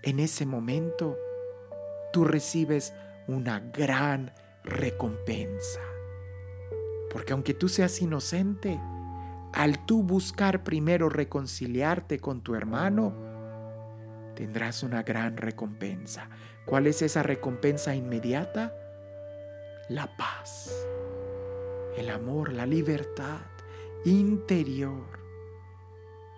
en 0.04 0.20
ese 0.20 0.46
momento 0.46 1.18
tú 2.12 2.26
recibes 2.26 2.94
una 3.28 3.60
gran 3.60 4.34
recompensa. 4.64 5.82
Porque 7.12 7.34
aunque 7.34 7.54
tú 7.54 7.70
seas 7.70 8.02
inocente, 8.02 8.80
al 9.54 9.86
tú 9.86 10.04
buscar 10.04 10.64
primero 10.64 11.10
reconciliarte 11.10 12.20
con 12.20 12.42
tu 12.42 12.56
hermano, 12.56 13.14
tendrás 14.36 14.84
una 14.84 15.04
gran 15.04 15.38
recompensa. 15.38 16.30
¿Cuál 16.66 16.88
es 16.88 17.02
esa 17.02 17.24
recompensa 17.24 17.96
inmediata? 17.96 18.76
La 19.90 20.16
paz, 20.18 20.72
el 21.98 22.10
amor, 22.10 22.54
la 22.54 22.66
libertad 22.66 23.40
interior. 24.06 25.18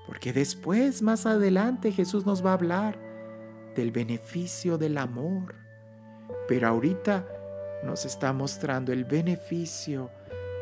Porque 0.05 0.34
después, 0.34 1.01
más 1.01 1.26
adelante, 1.26 1.91
Jesús 1.91 2.26
nos 2.26 2.45
va 2.45 2.51
a 2.51 2.53
hablar 2.53 3.09
del 3.76 3.91
beneficio 3.91 4.78
del 4.78 4.97
amor. 4.97 5.55
Pero 6.47 6.67
ahorita 6.67 7.26
nos 7.84 8.05
está 8.05 8.34
mostrando 8.34 8.91
el 8.91 9.05
beneficio 9.05 10.11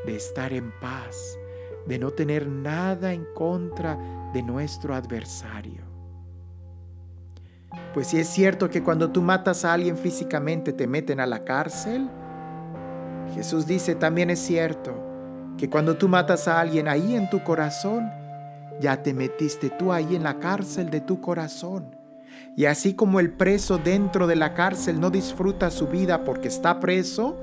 de 0.05 0.15
estar 0.15 0.53
en 0.53 0.71
paz, 0.79 1.37
de 1.85 1.99
no 1.99 2.11
tener 2.11 2.47
nada 2.47 3.13
en 3.13 3.25
contra 3.33 3.97
de 4.33 4.43
nuestro 4.43 4.93
adversario. 4.93 5.81
Pues 7.93 8.07
si 8.07 8.19
es 8.19 8.27
cierto 8.27 8.69
que 8.69 8.83
cuando 8.83 9.11
tú 9.11 9.21
matas 9.21 9.65
a 9.65 9.73
alguien 9.73 9.97
físicamente 9.97 10.73
te 10.73 10.87
meten 10.87 11.19
a 11.19 11.25
la 11.25 11.43
cárcel, 11.43 12.09
Jesús 13.33 13.65
dice 13.65 13.95
también 13.95 14.29
es 14.29 14.39
cierto 14.39 14.93
que 15.57 15.69
cuando 15.69 15.97
tú 15.97 16.07
matas 16.07 16.47
a 16.47 16.59
alguien 16.59 16.87
ahí 16.87 17.15
en 17.15 17.29
tu 17.29 17.43
corazón, 17.43 18.09
ya 18.79 19.01
te 19.01 19.13
metiste 19.13 19.69
tú 19.71 19.91
ahí 19.91 20.15
en 20.15 20.23
la 20.23 20.39
cárcel 20.39 20.89
de 20.89 21.01
tu 21.01 21.19
corazón. 21.19 21.96
Y 22.55 22.65
así 22.65 22.93
como 22.93 23.19
el 23.19 23.31
preso 23.31 23.77
dentro 23.77 24.27
de 24.27 24.35
la 24.35 24.53
cárcel 24.53 24.99
no 24.99 25.09
disfruta 25.09 25.69
su 25.69 25.88
vida 25.88 26.23
porque 26.23 26.47
está 26.47 26.79
preso, 26.79 27.38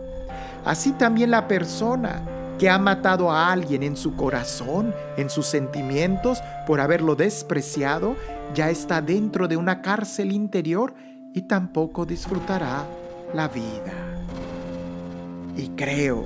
así 0.64 0.92
también 0.92 1.30
la 1.30 1.46
persona 1.46 2.22
que 2.58 2.68
ha 2.68 2.78
matado 2.78 3.30
a 3.30 3.52
alguien 3.52 3.82
en 3.82 3.96
su 3.96 4.16
corazón, 4.16 4.94
en 5.16 5.30
sus 5.30 5.46
sentimientos, 5.46 6.38
por 6.66 6.80
haberlo 6.80 7.16
despreciado, 7.16 8.16
ya 8.54 8.70
está 8.70 9.02
dentro 9.02 9.48
de 9.48 9.56
una 9.56 9.82
cárcel 9.82 10.32
interior 10.32 10.94
y 11.32 11.42
tampoco 11.42 12.06
disfrutará 12.06 12.84
la 13.34 13.48
vida. 13.48 13.92
Y 15.56 15.68
creo 15.70 16.24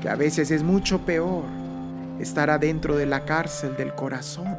que 0.00 0.08
a 0.08 0.14
veces 0.14 0.50
es 0.50 0.62
mucho 0.62 1.00
peor 1.00 1.44
estar 2.18 2.50
adentro 2.50 2.96
de 2.96 3.06
la 3.06 3.24
cárcel 3.24 3.76
del 3.76 3.94
corazón. 3.94 4.58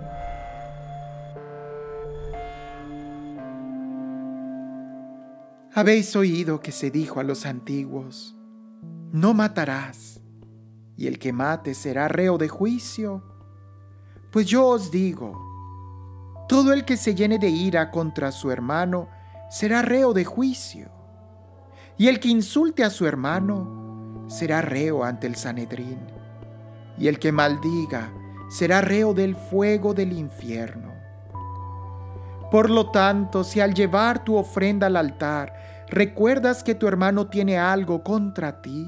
Habéis 5.73 6.17
oído 6.17 6.59
que 6.59 6.73
se 6.73 6.91
dijo 6.91 7.21
a 7.21 7.23
los 7.23 7.45
antiguos, 7.45 8.35
no 9.13 9.33
matarás 9.33 10.19
y 10.97 11.07
el 11.07 11.17
que 11.17 11.31
mate 11.31 11.75
será 11.75 12.09
reo 12.09 12.37
de 12.37 12.49
juicio. 12.49 13.23
Pues 14.31 14.47
yo 14.47 14.67
os 14.67 14.91
digo, 14.91 15.33
todo 16.49 16.73
el 16.73 16.83
que 16.83 16.97
se 16.97 17.15
llene 17.15 17.39
de 17.39 17.47
ira 17.47 17.89
contra 17.89 18.33
su 18.33 18.51
hermano 18.51 19.07
será 19.49 19.81
reo 19.81 20.11
de 20.11 20.25
juicio, 20.25 20.91
y 21.97 22.09
el 22.09 22.19
que 22.19 22.27
insulte 22.27 22.83
a 22.83 22.89
su 22.89 23.07
hermano 23.07 24.25
será 24.27 24.61
reo 24.61 25.05
ante 25.05 25.25
el 25.25 25.35
Sanedrín, 25.35 25.99
y 26.97 27.07
el 27.07 27.17
que 27.17 27.31
maldiga 27.31 28.13
será 28.49 28.81
reo 28.81 29.13
del 29.13 29.37
fuego 29.37 29.93
del 29.93 30.11
infierno. 30.11 30.90
Por 32.51 32.69
lo 32.69 32.91
tanto, 32.91 33.43
si 33.43 33.61
al 33.61 33.73
llevar 33.73 34.23
tu 34.23 34.35
ofrenda 34.35 34.87
al 34.87 34.97
altar 34.97 35.53
recuerdas 35.87 36.63
que 36.63 36.75
tu 36.75 36.87
hermano 36.87 37.27
tiene 37.27 37.57
algo 37.57 38.03
contra 38.03 38.61
ti, 38.61 38.87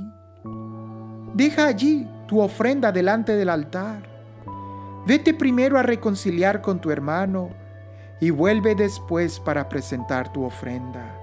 Deja 1.34 1.66
allí 1.66 2.08
tu 2.28 2.40
ofrenda 2.40 2.92
delante 2.92 3.36
del 3.36 3.50
altar. 3.50 4.04
Vete 5.08 5.34
primero 5.34 5.80
a 5.80 5.84
reconciliar 5.84 6.62
con 6.62 6.80
tu 6.80 6.92
hermano 6.92 7.50
y 8.22 8.30
vuelve 8.30 8.76
después 8.76 9.40
para 9.40 9.68
presentar 9.68 10.32
tu 10.32 10.44
ofrenda. 10.44 11.18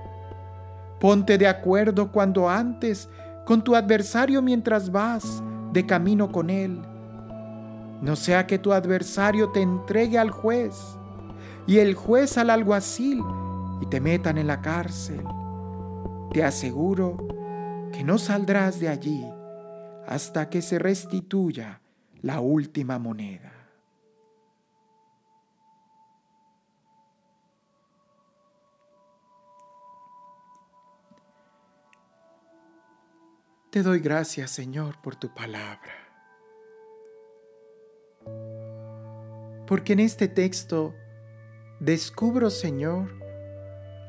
Ponte 0.99 1.39
de 1.39 1.47
acuerdo 1.47 2.11
cuando 2.11 2.49
antes 2.49 3.09
con 3.47 3.63
tu 3.63 3.77
adversario 3.77 4.43
mientras 4.43 4.91
vas 4.91 5.45
de 5.73 5.87
camino 5.87 6.33
con 6.33 6.51
él. 6.51 6.83
No 8.03 8.17
sea 8.17 8.49
que 8.49 8.59
tu 8.59 8.73
adversario 8.73 9.51
te 9.51 9.63
entregue 9.63 10.19
al 10.19 10.31
juez 10.31 10.75
y 11.71 11.79
el 11.79 11.95
juez 11.95 12.37
al 12.37 12.51
alguacil 12.51 13.23
y 13.81 13.87
te 13.87 14.01
metan 14.01 14.39
en 14.39 14.49
la 14.49 14.61
cárcel. 14.61 15.23
Te 16.33 16.43
aseguro 16.43 17.17
que 17.93 18.03
no 18.03 18.19
saldrás 18.19 18.81
de 18.81 18.89
allí 18.89 19.25
hasta 20.05 20.51
que 20.51 20.63
se 20.63 20.81
restituya 20.81 21.81
la 22.23 22.41
última 22.41 22.99
moneda. 22.99 23.53
Te 33.71 33.85
doy 33.85 34.01
gracias, 34.01 34.51
Señor, 34.51 35.01
por 35.01 35.15
tu 35.15 35.33
palabra. 35.33 35.95
Porque 39.69 39.93
en 39.93 40.01
este 40.01 40.27
texto 40.27 40.97
descubro, 41.81 42.51
Señor, 42.51 43.09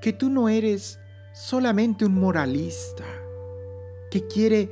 que 0.01 0.13
tú 0.13 0.29
no 0.29 0.49
eres 0.49 0.99
solamente 1.33 2.05
un 2.05 2.15
moralista 2.15 3.05
que 4.11 4.27
quiere 4.27 4.69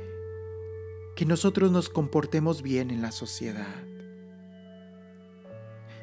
que 1.16 1.24
nosotros 1.24 1.70
nos 1.70 1.88
comportemos 1.88 2.62
bien 2.62 2.90
en 2.90 3.02
la 3.02 3.10
sociedad, 3.10 3.84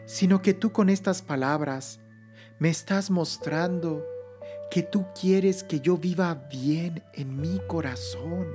sino 0.06 0.42
que 0.42 0.54
tú 0.54 0.72
con 0.72 0.90
estas 0.90 1.22
palabras 1.22 2.00
me 2.60 2.70
estás 2.70 3.12
mostrando 3.12 4.04
que 4.72 4.82
tú 4.84 5.06
quieres 5.20 5.64
que 5.64 5.80
yo 5.80 5.98
viva 5.98 6.34
bien 6.52 7.04
en 7.14 7.40
mi 7.40 7.60
corazón, 7.68 8.48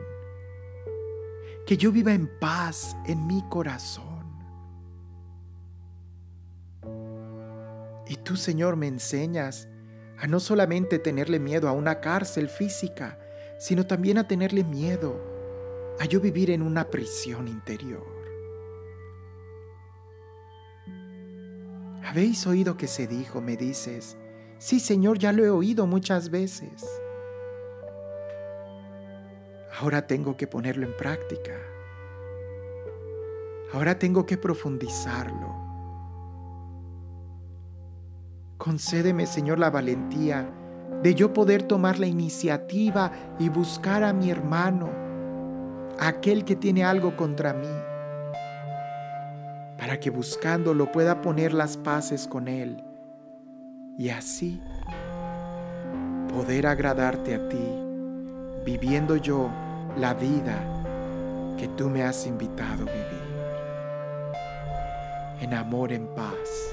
que 1.64 1.76
yo 1.76 1.93
viva 1.93 2.12
en 2.12 2.28
paz 2.40 2.97
en 3.07 3.26
mi 3.26 3.43
corazón. 3.49 4.11
Y 8.12 8.16
tú, 8.16 8.36
Señor, 8.36 8.76
me 8.76 8.88
enseñas 8.88 9.68
a 10.18 10.26
no 10.26 10.38
solamente 10.38 10.98
tenerle 10.98 11.40
miedo 11.40 11.66
a 11.66 11.72
una 11.72 12.02
cárcel 12.02 12.50
física, 12.50 13.18
sino 13.58 13.86
también 13.86 14.18
a 14.18 14.28
tenerle 14.28 14.64
miedo 14.64 15.18
a 15.98 16.04
yo 16.04 16.20
vivir 16.20 16.50
en 16.50 16.60
una 16.60 16.90
prisión 16.90 17.48
interior. 17.48 18.04
¿Habéis 22.04 22.46
oído 22.46 22.76
que 22.76 22.86
se 22.86 23.06
dijo, 23.06 23.40
me 23.40 23.56
dices? 23.56 24.18
Sí, 24.58 24.78
Señor, 24.78 25.18
ya 25.18 25.32
lo 25.32 25.42
he 25.46 25.48
oído 25.48 25.86
muchas 25.86 26.28
veces. 26.28 26.84
Ahora 29.80 30.06
tengo 30.06 30.36
que 30.36 30.46
ponerlo 30.46 30.84
en 30.84 30.94
práctica. 30.98 31.58
Ahora 33.72 33.98
tengo 33.98 34.26
que 34.26 34.36
profundizarlo. 34.36 35.61
Concédeme, 38.62 39.26
Señor, 39.26 39.58
la 39.58 39.70
valentía 39.70 40.48
de 41.02 41.16
yo 41.16 41.32
poder 41.32 41.64
tomar 41.64 41.98
la 41.98 42.06
iniciativa 42.06 43.10
y 43.40 43.48
buscar 43.48 44.04
a 44.04 44.12
mi 44.12 44.30
hermano, 44.30 44.88
aquel 45.98 46.44
que 46.44 46.54
tiene 46.54 46.84
algo 46.84 47.16
contra 47.16 47.54
mí, 47.54 47.66
para 49.76 49.98
que 49.98 50.10
buscándolo 50.10 50.92
pueda 50.92 51.20
poner 51.22 51.52
las 51.52 51.76
paces 51.76 52.28
con 52.28 52.46
él 52.46 52.84
y 53.98 54.10
así 54.10 54.60
poder 56.32 56.68
agradarte 56.68 57.34
a 57.34 57.48
ti, 57.48 57.66
viviendo 58.64 59.16
yo 59.16 59.50
la 59.98 60.14
vida 60.14 60.56
que 61.58 61.66
tú 61.66 61.90
me 61.90 62.04
has 62.04 62.28
invitado 62.28 62.84
a 62.84 62.92
vivir. 62.92 63.22
En 65.40 65.52
amor, 65.52 65.92
en 65.92 66.06
paz 66.14 66.72